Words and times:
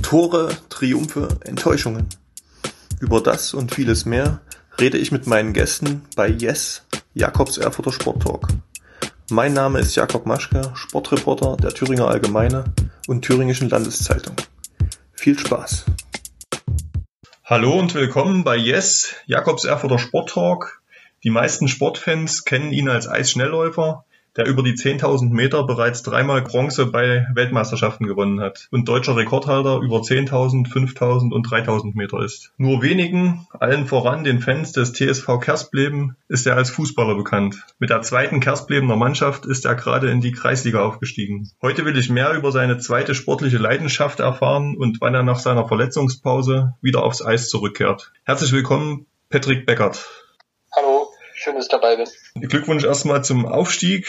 Tore, 0.00 0.56
Triumphe, 0.68 1.40
Enttäuschungen. 1.44 2.06
Über 3.00 3.20
das 3.20 3.52
und 3.52 3.74
vieles 3.74 4.04
mehr 4.04 4.42
rede 4.78 4.96
ich 4.96 5.10
mit 5.10 5.26
meinen 5.26 5.54
Gästen 5.54 6.02
bei 6.14 6.28
Yes, 6.28 6.86
Jakobs 7.14 7.58
Erfurter 7.58 7.90
Sporttalk. 7.90 8.46
Mein 9.28 9.54
Name 9.54 9.80
ist 9.80 9.96
Jakob 9.96 10.24
Maschke, 10.26 10.70
Sportreporter 10.74 11.56
der 11.56 11.70
Thüringer 11.70 12.06
Allgemeine 12.06 12.72
und 13.08 13.24
Thüringischen 13.24 13.70
Landeszeitung. 13.70 14.36
Viel 15.12 15.36
Spaß! 15.36 15.86
Hallo 17.44 17.76
und 17.76 17.94
willkommen 17.94 18.44
bei 18.44 18.54
Yes, 18.54 19.16
Jakobs 19.26 19.64
Erfurter 19.64 19.98
Sporttalk. 19.98 20.80
Die 21.24 21.30
meisten 21.30 21.66
Sportfans 21.66 22.44
kennen 22.44 22.72
ihn 22.72 22.88
als 22.88 23.08
Eisschnellläufer, 23.08 24.04
der 24.36 24.46
über 24.46 24.62
die 24.62 24.74
10.000 24.74 25.30
Meter 25.30 25.64
bereits 25.64 26.02
dreimal 26.02 26.42
Bronze 26.42 26.86
bei 26.86 27.26
Weltmeisterschaften 27.34 28.06
gewonnen 28.06 28.40
hat 28.40 28.68
und 28.70 28.88
deutscher 28.88 29.16
Rekordhalter 29.16 29.78
über 29.78 29.98
10.000, 29.98 30.70
5.000 30.70 31.32
und 31.32 31.46
3.000 31.46 31.96
Meter 31.96 32.22
ist. 32.22 32.52
Nur 32.56 32.82
wenigen, 32.82 33.46
allen 33.58 33.86
voran 33.86 34.24
den 34.24 34.40
Fans 34.40 34.72
des 34.72 34.92
TSV 34.92 35.40
Kerspleben, 35.40 36.16
ist 36.28 36.46
er 36.46 36.56
als 36.56 36.70
Fußballer 36.70 37.14
bekannt. 37.14 37.64
Mit 37.78 37.90
der 37.90 38.02
zweiten 38.02 38.40
Kersplebener 38.40 38.96
Mannschaft 38.96 39.46
ist 39.46 39.64
er 39.64 39.74
gerade 39.74 40.10
in 40.10 40.20
die 40.20 40.32
Kreisliga 40.32 40.82
aufgestiegen. 40.82 41.50
Heute 41.60 41.84
will 41.84 41.98
ich 41.98 42.10
mehr 42.10 42.32
über 42.34 42.52
seine 42.52 42.78
zweite 42.78 43.14
sportliche 43.14 43.58
Leidenschaft 43.58 44.20
erfahren 44.20 44.76
und 44.76 45.00
wann 45.00 45.14
er 45.14 45.22
nach 45.22 45.38
seiner 45.38 45.66
Verletzungspause 45.66 46.74
wieder 46.80 47.02
aufs 47.02 47.24
Eis 47.24 47.48
zurückkehrt. 47.48 48.12
Herzlich 48.24 48.52
willkommen, 48.52 49.06
Patrick 49.28 49.66
Beckert. 49.66 50.19
Schön, 51.40 51.54
dass 51.54 51.64
ich 51.64 51.70
dabei 51.70 51.96
bin. 51.96 52.06
Glückwunsch 52.34 52.84
erstmal 52.84 53.24
zum 53.24 53.46
Aufstieg. 53.46 54.06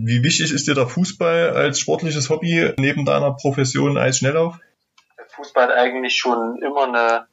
Wie 0.00 0.24
wichtig 0.24 0.54
ist 0.54 0.66
dir 0.66 0.74
der 0.74 0.86
Fußball 0.86 1.50
als 1.50 1.78
sportliches 1.78 2.30
Hobby 2.30 2.72
neben 2.78 3.04
deiner 3.04 3.32
Profession 3.32 3.98
als 3.98 4.16
Schnelllauf? 4.16 4.56
Fußball 5.36 5.64
hat 5.64 5.76
eigentlich 5.76 6.16
schon 6.16 6.62
immer 6.62 6.84
eine 6.84 7.26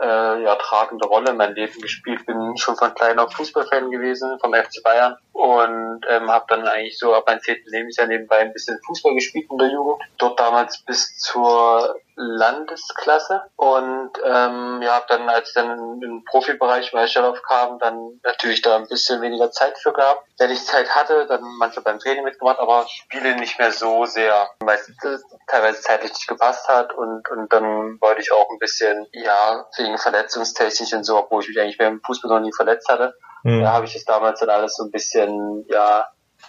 äh, 0.00 0.44
ja, 0.44 0.54
tragende 0.54 1.08
Rolle 1.08 1.30
in 1.30 1.36
meinem 1.36 1.56
Leben 1.56 1.80
gespielt. 1.80 2.26
Bin 2.26 2.56
schon 2.58 2.76
von 2.76 2.94
klein 2.94 3.18
auf 3.18 3.32
Fußballfan 3.32 3.90
gewesen, 3.90 4.38
vom 4.38 4.54
FC 4.54 4.80
Bayern 4.84 5.16
und 5.32 6.02
ähm, 6.08 6.30
habe 6.30 6.44
dann 6.48 6.64
eigentlich 6.68 6.96
so 6.96 7.12
ab 7.12 7.24
meinem 7.26 7.40
zehnten 7.40 7.68
Lebensjahr 7.68 8.06
nebenbei 8.06 8.36
ein 8.36 8.52
bisschen 8.52 8.78
Fußball 8.86 9.14
gespielt 9.14 9.48
in 9.50 9.58
der 9.58 9.72
Jugend. 9.72 10.00
Dort 10.18 10.38
damals 10.38 10.78
bis 10.78 11.18
zur 11.18 11.96
Landesklasse 12.16 13.42
und 13.56 14.10
ähm, 14.24 14.80
ja, 14.82 14.94
habe 14.94 15.06
dann, 15.08 15.28
als 15.28 15.48
ich 15.48 15.54
dann 15.54 16.00
im 16.02 16.24
Profibereich 16.24 16.92
Meisterlauf 16.92 17.42
kam, 17.42 17.78
dann 17.78 18.20
natürlich 18.24 18.62
da 18.62 18.76
ein 18.76 18.88
bisschen 18.88 19.20
weniger 19.20 19.50
Zeit 19.50 19.78
für 19.78 19.92
gehabt. 19.92 20.22
Wenn 20.38 20.50
ich 20.50 20.64
Zeit 20.64 20.88
hatte, 20.94 21.26
dann 21.26 21.42
manchmal 21.58 21.84
beim 21.84 21.98
Training 21.98 22.24
mitgemacht, 22.24 22.58
aber 22.58 22.86
Spiele 22.88 23.36
nicht 23.36 23.58
mehr 23.58 23.70
so 23.70 24.06
sehr, 24.06 24.48
weil 24.60 24.78
es 24.78 25.22
teilweise 25.46 25.80
zeitlich 25.82 26.12
nicht 26.12 26.26
gepasst 26.26 26.68
hat 26.68 26.94
und, 26.94 27.28
und 27.30 27.52
dann 27.52 28.00
wollte 28.00 28.22
ich 28.22 28.32
auch 28.32 28.48
ein 28.50 28.58
bisschen, 28.58 29.06
ja, 29.12 29.66
wegen 29.76 29.98
verletzungstechnisch 29.98 30.94
und 30.94 31.04
so, 31.04 31.18
obwohl 31.18 31.42
ich 31.42 31.48
mich 31.48 31.60
eigentlich 31.60 31.78
beim 31.78 32.00
Fußball 32.04 32.30
noch 32.30 32.40
nie 32.40 32.52
verletzt 32.52 32.88
hatte, 32.88 33.14
mhm. 33.42 33.62
da 33.62 33.72
habe 33.72 33.84
ich 33.84 33.92
das 33.92 34.04
damals 34.04 34.40
dann 34.40 34.50
alles 34.50 34.74
so 34.74 34.84
ein 34.84 34.90
bisschen, 34.90 35.66
ja, 35.68 36.08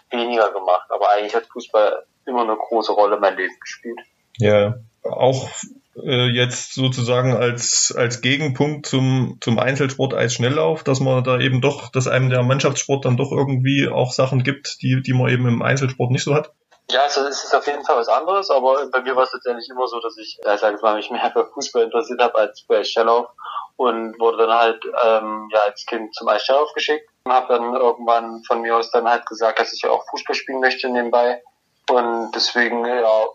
weniger 0.10 0.52
gemacht. 0.52 0.90
Aber 0.90 1.10
eigentlich 1.10 1.36
hat 1.36 1.48
Fußball 1.48 2.06
immer 2.26 2.42
eine 2.42 2.56
große 2.56 2.92
Rolle 2.92 3.16
in 3.16 3.22
meinem 3.22 3.38
Leben 3.38 3.60
gespielt. 3.60 4.00
Ja, 4.38 4.76
auch 5.04 5.50
äh, 6.04 6.28
jetzt 6.28 6.74
sozusagen 6.74 7.36
als, 7.36 7.94
als 7.96 8.22
Gegenpunkt 8.22 8.86
zum, 8.86 9.38
zum 9.42 9.60
Einzelsport 9.60 10.14
als 10.14 10.34
Schnelllauf, 10.34 10.84
dass 10.84 11.00
man 11.00 11.24
da 11.24 11.40
eben 11.40 11.62
doch, 11.62 11.92
dass 11.92 12.08
einem 12.08 12.30
der 12.30 12.44
Mannschaftssport 12.44 13.06
dann 13.06 13.18
doch 13.18 13.32
irgendwie 13.32 13.88
auch 13.88 14.12
Sachen 14.12 14.44
gibt, 14.44 14.82
die, 14.82 15.02
die 15.02 15.14
man 15.14 15.30
eben 15.30 15.48
im 15.48 15.62
Einzelsport 15.62 16.12
nicht 16.12 16.24
so 16.24 16.36
hat? 16.36 16.52
Ja, 16.90 17.04
also 17.04 17.22
es 17.22 17.44
ist 17.44 17.54
auf 17.54 17.68
jeden 17.68 17.84
Fall 17.84 17.98
was 17.98 18.08
anderes, 18.08 18.50
aber 18.50 18.90
bei 18.90 19.02
mir 19.02 19.16
war 19.16 19.24
es 19.24 19.34
letztendlich 19.34 19.68
immer 19.70 19.88
so, 19.88 20.00
dass 20.00 20.18
ich, 20.18 20.40
ja, 20.46 20.56
ich 20.56 20.82
mal, 20.82 20.96
mich 20.96 21.12
mehr 21.12 21.32
für 21.32 21.46
Fußball 21.46 21.84
interessiert 21.84 22.22
habe 22.22 22.36
als 22.36 22.62
für 22.62 22.86
Schnelllauf 22.86 23.28
und 23.76 24.18
wurde 24.20 24.38
dann 24.38 24.58
halt 24.58 24.86
ähm, 25.04 25.50
ja 25.52 25.60
als 25.66 25.86
Kind 25.86 26.16
zum 26.16 26.30
Eisschnelllauf 26.30 26.74
geschickt 26.74 27.10
und 27.26 27.34
habe 27.34 27.54
dann 27.54 27.76
irgendwann 27.76 28.42
von 28.48 28.62
mir 28.62 28.78
aus 28.78 28.90
dann 28.92 29.08
halt 29.08 29.26
gesagt, 29.26 29.60
dass 29.60 29.74
ich 29.74 29.86
auch 29.86 30.06
Fußball 30.10 30.36
spielen 30.36 30.62
möchte 30.62 30.90
nebenbei 30.90 31.42
und 31.90 32.32
deswegen 32.34 32.86
ja 32.86 33.26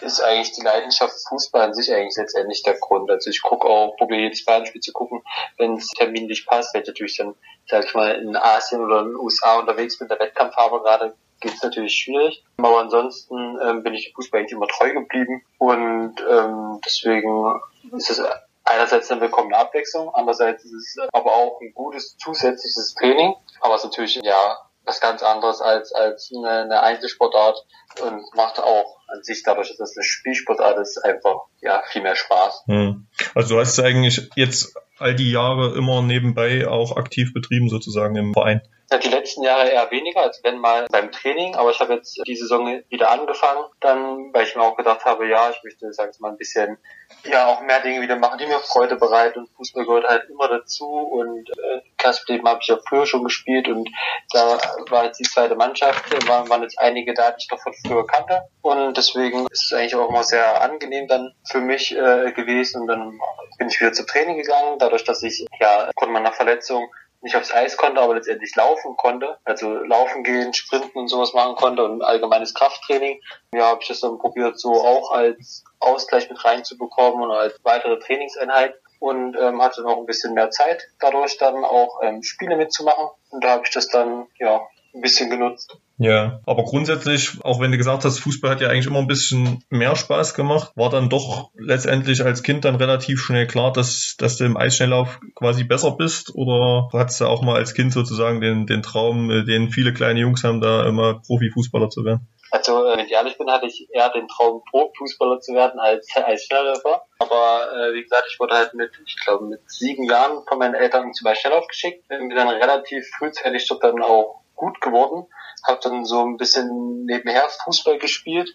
ist 0.00 0.20
eigentlich 0.20 0.52
die 0.52 0.62
Leidenschaft 0.62 1.14
Fußball 1.28 1.62
an 1.62 1.74
sich 1.74 1.92
eigentlich 1.92 2.16
letztendlich 2.16 2.62
der 2.62 2.74
Grund. 2.74 3.10
Also 3.10 3.30
ich 3.30 3.42
gucke 3.42 3.66
auch, 3.66 3.96
probiere 3.96 4.22
jedes 4.22 4.44
Bayern-Spiel 4.44 4.80
zu 4.80 4.92
gucken, 4.92 5.22
wenn 5.56 5.74
es 5.74 5.88
terminlich 5.88 6.46
passt. 6.46 6.74
Wenn 6.74 6.82
ich 6.82 6.88
natürlich 6.88 7.16
dann, 7.16 7.34
sag 7.68 7.84
ich 7.84 7.94
mal, 7.94 8.12
in 8.14 8.36
Asien 8.36 8.84
oder 8.84 9.00
in 9.00 9.06
den 9.08 9.16
USA 9.16 9.58
unterwegs 9.58 9.98
bin, 9.98 10.08
der 10.08 10.18
Wettkampf 10.18 10.54
habe 10.56 10.80
gerade, 10.80 11.14
geht 11.40 11.54
es 11.54 11.62
natürlich 11.62 11.94
schwierig. 11.94 12.44
Aber 12.58 12.80
ansonsten 12.80 13.58
ähm, 13.62 13.82
bin 13.82 13.94
ich 13.94 14.06
dem 14.06 14.14
Fußball 14.14 14.40
eigentlich 14.40 14.52
immer 14.52 14.68
treu 14.68 14.92
geblieben 14.92 15.44
und 15.58 16.14
ähm, 16.28 16.80
deswegen 16.84 17.60
ist 17.92 18.10
es 18.10 18.22
einerseits 18.64 19.10
eine 19.10 19.20
willkommene 19.20 19.56
Abwechslung, 19.56 20.12
andererseits 20.14 20.64
ist 20.64 20.72
es 20.72 21.08
aber 21.12 21.32
auch 21.32 21.60
ein 21.60 21.72
gutes 21.72 22.16
zusätzliches 22.18 22.94
Training, 22.98 23.34
aber 23.60 23.74
es 23.74 23.82
ist 23.82 23.90
natürlich 23.90 24.14
ja 24.16 24.58
was 24.84 25.00
ganz 25.00 25.22
anderes 25.22 25.60
als 25.60 25.92
als 25.92 26.32
eine, 26.34 26.62
eine 26.62 26.82
Einzelsportart 26.82 27.64
und 28.02 28.34
macht 28.34 28.60
auch 28.60 28.96
an 29.08 29.22
sich 29.22 29.42
dadurch, 29.42 29.68
dass 29.68 29.78
das 29.78 29.96
eine 29.96 30.04
Spielsportart 30.04 30.78
ist, 30.78 30.98
einfach 31.04 31.42
ja 31.60 31.82
viel 31.90 32.02
mehr 32.02 32.16
Spaß. 32.16 32.64
Hm. 32.66 33.06
Also 33.34 33.54
du 33.54 33.60
hast 33.60 33.78
eigentlich 33.80 34.28
jetzt 34.36 34.74
all 34.98 35.14
die 35.14 35.30
Jahre 35.30 35.76
immer 35.76 36.02
nebenbei 36.02 36.66
auch 36.66 36.96
aktiv 36.96 37.32
betrieben 37.32 37.68
sozusagen 37.68 38.16
im 38.16 38.32
Verein. 38.32 38.62
Ja, 38.90 38.98
die 38.98 39.08
letzten 39.08 39.42
Jahre 39.42 39.68
eher 39.68 39.90
weniger, 39.90 40.22
als 40.22 40.40
wenn 40.44 40.58
mal 40.58 40.86
beim 40.92 41.10
Training, 41.10 41.56
aber 41.56 41.70
ich 41.72 41.80
habe 41.80 41.94
jetzt 41.94 42.22
die 42.24 42.36
Saison 42.36 42.82
wieder 42.88 43.10
angefangen, 43.10 43.64
dann, 43.80 44.32
weil 44.32 44.46
ich 44.46 44.54
mir 44.54 44.62
auch 44.62 44.76
gedacht 44.76 45.04
habe, 45.04 45.26
ja, 45.26 45.50
ich 45.50 45.60
möchte, 45.64 45.92
sagen 45.92 46.12
wir 46.12 46.22
mal, 46.22 46.30
ein 46.30 46.36
bisschen, 46.36 46.78
ja, 47.24 47.46
auch 47.46 47.62
mehr 47.62 47.80
Dinge 47.80 48.00
wieder 48.00 48.14
machen, 48.14 48.38
die 48.38 48.46
mir 48.46 48.60
Freude 48.60 48.94
bereiten 48.94 49.40
und 49.40 49.50
Fußball 49.56 49.86
gehört 49.86 50.06
halt 50.06 50.30
immer 50.30 50.46
dazu 50.46 50.86
und 50.86 51.50
äh, 51.50 51.80
Klassenleben 51.98 52.48
habe 52.48 52.60
ich 52.62 52.68
ja 52.68 52.78
früher 52.88 53.06
schon 53.06 53.24
gespielt 53.24 53.66
und 53.66 53.88
da 54.30 54.56
war 54.90 55.06
jetzt 55.06 55.18
die 55.18 55.24
zweite 55.24 55.56
Mannschaft, 55.56 56.28
waren, 56.28 56.48
waren 56.48 56.62
jetzt 56.62 56.78
einige 56.78 57.12
da, 57.12 57.32
die 57.32 57.38
ich 57.40 57.48
doch 57.48 57.60
von 57.60 57.74
früher 57.84 58.06
kannte 58.06 58.42
und 58.62 58.95
deswegen 58.96 59.46
ist 59.50 59.66
es 59.66 59.72
eigentlich 59.72 59.94
auch 59.94 60.08
immer 60.08 60.24
sehr 60.24 60.62
angenehm 60.62 61.08
dann 61.08 61.34
für 61.48 61.60
mich 61.60 61.92
äh, 61.96 62.32
gewesen 62.32 62.82
und 62.82 62.88
dann 62.88 63.18
bin 63.58 63.68
ich 63.68 63.80
wieder 63.80 63.92
zum 63.92 64.06
Training 64.06 64.38
gegangen, 64.38 64.78
dadurch, 64.78 65.04
dass 65.04 65.22
ich, 65.22 65.46
ja, 65.60 65.90
konnte 65.94 66.12
man 66.12 66.22
nach 66.22 66.34
Verletzung 66.34 66.88
nicht 67.22 67.36
aufs 67.36 67.52
Eis 67.52 67.76
konnte, 67.76 68.00
aber 68.00 68.14
letztendlich 68.14 68.54
laufen 68.54 68.96
konnte. 68.96 69.38
Also 69.44 69.72
laufen 69.74 70.22
gehen, 70.22 70.54
sprinten 70.54 70.98
und 70.98 71.08
sowas 71.08 71.32
machen 71.32 71.56
konnte 71.56 71.84
und 71.84 72.02
allgemeines 72.02 72.54
Krafttraining. 72.54 73.20
Ja, 73.52 73.66
habe 73.66 73.82
ich 73.82 73.88
das 73.88 74.00
dann 74.00 74.18
probiert, 74.18 74.58
so 74.58 74.72
auch 74.72 75.10
als 75.10 75.64
Ausgleich 75.80 76.28
mit 76.30 76.44
reinzubekommen 76.44 77.22
und 77.22 77.32
als 77.32 77.58
weitere 77.64 77.98
Trainingseinheit 77.98 78.74
und 79.00 79.36
ähm, 79.38 79.60
hatte 79.60 79.82
noch 79.82 79.98
ein 79.98 80.06
bisschen 80.06 80.34
mehr 80.34 80.50
Zeit 80.50 80.82
dadurch 81.00 81.36
dann 81.38 81.64
auch 81.64 82.00
ähm, 82.02 82.22
Spiele 82.22 82.56
mitzumachen. 82.56 83.08
Und 83.30 83.44
da 83.44 83.50
habe 83.50 83.62
ich 83.66 83.72
das 83.72 83.88
dann 83.88 84.26
ja 84.38 84.60
ein 84.96 85.02
bisschen 85.02 85.30
genutzt. 85.30 85.76
Ja, 85.98 86.40
aber 86.46 86.64
grundsätzlich, 86.64 87.38
auch 87.42 87.60
wenn 87.60 87.70
du 87.70 87.78
gesagt 87.78 88.04
hast, 88.04 88.18
Fußball 88.18 88.50
hat 88.50 88.60
ja 88.60 88.68
eigentlich 88.68 88.86
immer 88.86 88.98
ein 88.98 89.06
bisschen 89.06 89.64
mehr 89.70 89.96
Spaß 89.96 90.34
gemacht, 90.34 90.72
war 90.74 90.90
dann 90.90 91.08
doch 91.08 91.50
letztendlich 91.54 92.22
als 92.22 92.42
Kind 92.42 92.64
dann 92.64 92.74
relativ 92.74 93.20
schnell 93.20 93.46
klar, 93.46 93.72
dass, 93.72 94.16
dass 94.18 94.36
du 94.36 94.44
im 94.44 94.56
Eisschnelllauf 94.56 95.20
quasi 95.34 95.64
besser 95.64 95.92
bist? 95.92 96.34
Oder 96.34 96.88
hattest 96.92 97.20
du 97.20 97.26
auch 97.26 97.42
mal 97.42 97.56
als 97.56 97.74
Kind 97.74 97.92
sozusagen 97.92 98.40
den, 98.40 98.66
den 98.66 98.82
Traum, 98.82 99.30
äh, 99.30 99.44
den 99.44 99.70
viele 99.70 99.94
kleine 99.94 100.20
Jungs 100.20 100.44
haben, 100.44 100.60
da 100.60 100.86
immer 100.86 101.22
Profifußballer 101.26 101.88
zu 101.88 102.04
werden? 102.04 102.28
Also, 102.50 102.86
äh, 102.86 102.96
wenn 102.96 103.06
ich 103.06 103.12
ehrlich 103.12 103.38
bin, 103.38 103.50
hatte 103.50 103.66
ich 103.66 103.88
eher 103.90 104.10
den 104.10 104.28
Traum, 104.28 104.62
Profifußballer 104.70 105.40
zu 105.40 105.54
werden 105.54 105.80
als, 105.80 106.08
als 106.14 106.44
Schnellläufer. 106.44 107.02
Aber 107.18 107.68
äh, 107.72 107.94
wie 107.94 108.02
gesagt, 108.02 108.24
ich 108.30 108.38
wurde 108.38 108.54
halt 108.54 108.74
mit, 108.74 108.90
ich 109.06 109.16
glaube, 109.24 109.46
mit 109.46 109.60
sieben 109.70 110.04
Jahren 110.04 110.44
von 110.46 110.58
meinen 110.58 110.74
Eltern 110.74 111.12
zum 111.12 111.34
Schnelllauf 111.34 111.66
geschickt. 111.66 112.06
Bin 112.08 112.28
dann 112.30 112.48
relativ 112.48 113.06
frühzeitig 113.18 113.66
dort 113.68 113.82
dann 113.82 114.02
auch 114.02 114.42
gut 114.56 114.80
geworden. 114.80 115.26
Habe 115.66 115.80
dann 115.82 116.04
so 116.04 116.24
ein 116.24 116.36
bisschen 116.36 117.04
nebenher 117.04 117.48
Fußball 117.64 117.98
gespielt. 117.98 118.50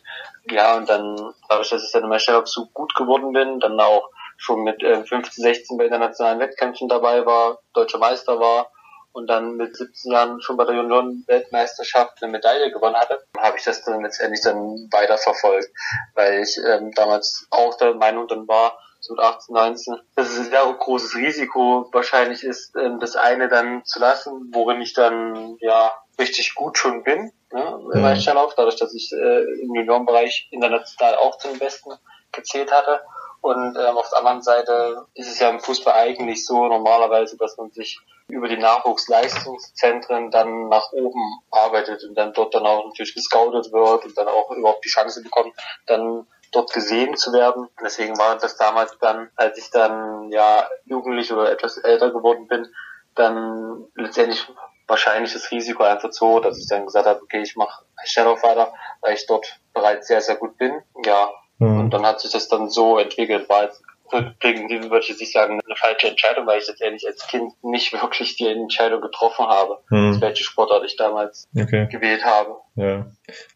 Ja, 0.50 0.75
und 0.75 0.89
dann, 0.89 1.33
dadurch, 1.48 1.69
dass 1.69 1.83
ich 1.83 1.92
dann 1.92 2.03
immer 2.03 2.19
schnell 2.19 2.42
so 2.45 2.65
gut 2.74 2.94
geworden 2.95 3.31
bin, 3.31 3.59
dann 3.59 3.80
auch 3.80 4.09
schon 4.38 4.63
mit 4.63 4.81
äh, 4.83 5.03
15, 5.03 5.44
16 5.44 5.77
bei 5.77 5.86
internationalen 5.86 6.39
Wettkämpfen 6.39 6.89
dabei 6.89 7.25
war, 7.25 7.59
deutscher 7.74 8.00
Meister 8.00 8.39
war 8.39 8.71
und 9.13 9.27
dann 9.27 9.56
mit 9.56 9.75
17 9.75 10.12
Jahren 10.12 10.42
schon 10.42 10.57
bei 10.57 10.65
der 10.65 10.75
Junioren-Weltmeisterschaft 10.75 12.21
eine 12.21 12.31
Medaille 12.31 12.71
gewonnen 12.71 12.95
hatte, 12.95 13.24
habe 13.38 13.57
ich 13.57 13.63
das 13.63 13.83
dann 13.83 14.01
letztendlich 14.01 14.42
dann 14.42 14.88
weiter 14.92 15.18
verfolgt, 15.18 15.69
weil 16.15 16.42
ich 16.42 16.57
ähm, 16.68 16.92
damals 16.95 17.45
auch 17.51 17.77
der 17.77 17.94
Meinung 17.95 18.27
dann 18.27 18.48
war, 18.48 18.77
so 19.01 19.15
mit 19.15 19.24
18, 19.24 19.53
19, 19.53 19.95
dass 20.15 20.30
es 20.30 20.39
ein 20.39 20.45
sehr 20.45 20.63
großes 20.63 21.15
Risiko 21.15 21.89
wahrscheinlich 21.92 22.44
ist, 22.44 22.75
ähm, 22.75 23.00
das 23.00 23.15
eine 23.15 23.50
dann 23.50 23.83
zu 23.83 24.00
lassen, 24.00 24.51
worin 24.53 24.80
ich 24.81 24.94
dann 24.94 25.57
ja 25.59 25.92
richtig 26.19 26.53
gut 26.56 26.77
schon 26.77 27.03
bin, 27.03 27.31
ne, 27.51 27.80
im 27.94 28.06
Einstelllauf, 28.06 28.53
dadurch, 28.56 28.77
dass 28.77 28.94
ich 28.94 29.12
äh, 29.12 29.62
im 29.62 29.74
Juniorenbereich 29.75 30.48
international 30.51 31.15
auch 31.15 31.38
zum 31.39 31.57
Besten 31.57 31.92
gezählt 32.31 32.71
hatte. 32.71 33.01
Und 33.42 33.75
ähm, 33.75 33.98
auf 33.98 34.07
der 34.09 34.19
anderen 34.19 34.44
Seite 34.44 35.07
ist 35.15 35.27
es 35.27 35.39
ja 35.39 35.50
im 35.50 35.59
Fußball 35.59 35.95
eigentlich 35.95 36.45
so 36.45 36.68
normalerweise, 36.68 37.38
dass 37.38 37.57
man 37.57 37.71
sich 37.71 38.00
über 38.27 38.48
die 38.48 38.57
Nachwuchsleistungszentren 38.57 40.30
dann 40.30 40.69
nach 40.69 40.92
oben 40.94 41.42
arbeitet 41.50 42.03
und 42.03 42.15
dann 42.15 42.33
dort 42.33 42.53
dann 42.53 42.68
auch 42.68 42.86
natürlich 42.86 43.15
gescoutet 43.15 43.74
wird 43.74 44.06
und 44.06 44.18
dann 44.18 44.27
auch 44.27 44.51
überhaupt 44.51 44.86
die 44.86 44.89
Chance 44.89 45.24
bekommt, 45.24 45.53
dann 45.88 46.27
dort 46.51 46.74
gesehen 46.74 47.15
zu 47.15 47.33
werden. 47.33 47.69
Deswegen 47.83 48.18
war 48.18 48.38
das 48.38 48.57
damals 48.57 48.98
dann, 49.00 49.30
als 49.36 49.57
ich 49.57 49.69
dann 49.71 50.31
ja 50.31 50.68
jugendlich 50.86 51.31
oder 51.31 51.51
etwas 51.51 51.77
älter 51.77 52.12
geworden 52.12 52.48
bin, 52.48 52.68
dann 53.15 53.86
letztendlich 53.95 54.48
wahrscheinlich 54.88 55.33
das 55.33 55.51
Risiko 55.51 55.83
einfach 55.83 56.12
so, 56.12 56.39
dass 56.39 56.57
ich 56.57 56.68
dann 56.68 56.86
gesagt 56.86 57.07
habe, 57.07 57.21
okay, 57.21 57.42
ich 57.42 57.56
mache 57.56 57.86
Shadow 58.03 58.42
weiter, 58.44 58.74
weil 59.01 59.15
ich 59.15 59.25
dort 59.25 59.59
bereits 59.74 60.07
sehr, 60.07 60.21
sehr 60.21 60.36
gut 60.36 60.57
bin. 60.57 60.81
Ja, 61.06 61.30
mhm. 61.59 61.80
und 61.80 61.89
dann 61.92 62.06
hat 62.06 62.19
sich 62.19 62.31
das 62.31 62.48
dann 62.48 62.69
so 62.69 62.98
entwickelt, 62.98 63.48
war 63.50 63.63
jetzt 63.63 63.81
die 64.12 64.90
würde 64.90 65.00
ich 65.00 65.10
jetzt 65.10 65.22
nicht 65.22 65.31
sagen, 65.31 65.60
eine 65.66 65.75
falsche 65.75 66.08
Entscheidung, 66.08 66.46
weil 66.46 66.60
ich 66.60 66.68
letztendlich 66.68 67.08
als 67.08 67.28
Kind 67.28 67.54
nicht 67.63 67.94
wirklich 68.02 68.36
die 68.36 68.48
Entscheidung 68.48 69.02
getroffen 69.02 69.46
habe, 69.46 69.80
hm. 69.90 70.19
welche 70.22 70.44
Sportart 70.44 70.84
ich 70.86 70.96
damals 70.98 71.48
okay. 71.56 71.88
gewählt 71.90 72.24
habe. 72.25 72.56
Ja. 72.75 73.06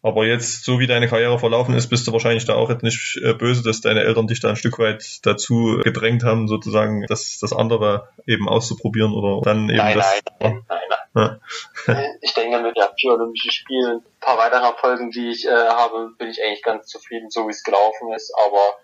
Aber 0.02 0.26
jetzt, 0.26 0.64
so 0.64 0.78
wie 0.78 0.86
deine 0.86 1.08
Karriere 1.08 1.38
verlaufen 1.38 1.74
ist, 1.74 1.88
bist 1.88 2.06
du 2.06 2.12
wahrscheinlich 2.12 2.44
da 2.44 2.54
auch 2.54 2.70
jetzt 2.70 2.82
nicht 2.82 3.18
äh, 3.22 3.34
böse, 3.34 3.62
dass 3.62 3.80
deine 3.80 4.02
Eltern 4.02 4.26
dich 4.26 4.40
da 4.40 4.50
ein 4.50 4.56
Stück 4.56 4.78
weit 4.78 5.20
dazu 5.22 5.80
gedrängt 5.82 6.22
haben, 6.22 6.48
sozusagen 6.48 7.04
das, 7.08 7.38
das 7.40 7.52
andere 7.52 8.08
eben 8.26 8.48
auszuprobieren 8.48 9.12
oder 9.12 9.40
dann 9.42 9.68
eben 9.68 9.78
nein, 9.78 9.96
das. 9.96 10.20
Nein, 10.40 10.64
nein, 10.68 10.78
nein. 11.14 11.40
Ja. 11.86 12.02
Ich 12.20 12.34
denke, 12.34 12.60
mit 12.60 12.76
ja, 12.76 12.90
vier 12.98 13.14
Olympischen 13.14 13.50
Spielen, 13.50 13.98
ein 13.98 14.20
paar 14.20 14.36
weitere 14.36 14.66
Erfolgen, 14.66 15.10
die 15.10 15.30
ich 15.30 15.46
äh, 15.46 15.50
habe, 15.50 16.10
bin 16.18 16.28
ich 16.28 16.42
eigentlich 16.42 16.62
ganz 16.62 16.88
zufrieden, 16.88 17.30
so 17.30 17.46
wie 17.46 17.52
es 17.52 17.64
gelaufen 17.64 18.12
ist. 18.14 18.34
Aber 18.46 18.74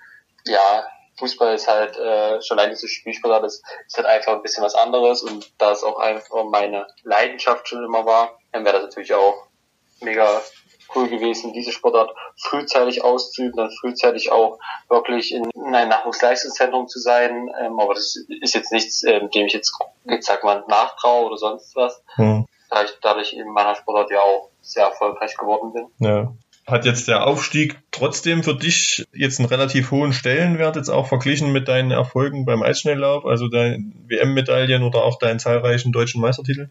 ja, 0.47 0.85
Fußball 1.19 1.55
ist 1.55 1.69
halt 1.69 1.97
äh, 1.97 2.41
schon 2.43 2.59
allein 2.59 2.71
diese 2.71 2.89
Spielsportart 2.89 3.45
ist, 3.45 3.63
ist 3.87 3.97
halt 3.97 4.07
einfach 4.07 4.35
ein 4.35 4.43
bisschen 4.43 4.65
was 4.65 4.75
anderes 4.75 5.23
und 5.23 5.53
da 5.59 5.73
es 5.73 5.85
auch 5.85 5.99
einfach 5.99 6.45
meine 6.45 6.87
Leidenschaft 7.03 7.69
schon 7.69 7.85
immer 7.85 8.07
war, 8.07 8.39
dann 8.53 8.65
wäre 8.65 8.77
das 8.77 8.85
natürlich 8.85 9.15
auch 9.15 9.47
mega 10.01 10.41
cool 10.95 11.09
gewesen, 11.09 11.53
diese 11.53 11.73
Sportart 11.73 12.15
frühzeitig 12.37 13.03
auszuüben, 13.03 13.57
dann 13.57 13.71
frühzeitig 13.81 14.31
auch 14.31 14.59
wirklich 14.89 15.33
in, 15.33 15.45
in 15.55 15.75
einem 15.75 15.91
Nachwuchsleistungszentrum 15.91 16.89
zu 16.89 16.99
sein. 16.99 17.51
Ähm, 17.61 17.79
aber 17.81 17.95
das 17.95 18.17
ist 18.29 18.55
jetzt 18.55 18.73
nichts, 18.73 19.03
ähm, 19.05 19.31
dem 19.31 19.47
ich 19.47 19.53
jetzt, 19.53 19.73
jetzt 20.05 20.27
sag 20.27 20.45
mal, 20.45 20.65
nachtraue 20.69 21.27
oder 21.27 21.37
sonst 21.37 21.75
was. 21.77 22.03
Hm. 22.17 22.47
Da 22.71 22.85
ich 22.85 22.91
dadurch 23.03 23.33
in 23.35 23.49
meiner 23.49 23.75
Sportart 23.75 24.11
ja 24.11 24.21
auch 24.21 24.51
sehr 24.61 24.85
erfolgreich 24.85 25.37
geworden 25.37 25.73
bin. 25.73 25.87
Ja. 25.99 26.33
Hat 26.67 26.85
jetzt 26.85 27.09
der 27.09 27.27
Aufstieg 27.27 27.81
trotzdem 27.91 28.45
für 28.45 28.55
dich 28.55 29.05
jetzt 29.13 29.41
einen 29.41 29.49
relativ 29.49 29.91
hohen 29.91 30.13
Stellenwert, 30.13 30.77
jetzt 30.77 30.91
auch 30.91 31.09
verglichen 31.09 31.53
mit 31.53 31.67
deinen 31.67 31.91
Erfolgen 31.91 32.45
beim 32.45 32.63
Eisschnelllauf, 32.63 33.25
also 33.25 33.49
deine 33.49 33.79
WM-Medaillen 34.07 34.85
oder 34.85 35.03
auch 35.03 35.19
deinen 35.19 35.41
zahlreichen 35.41 35.91
deutschen 35.91 36.21
Meistertiteln? 36.21 36.71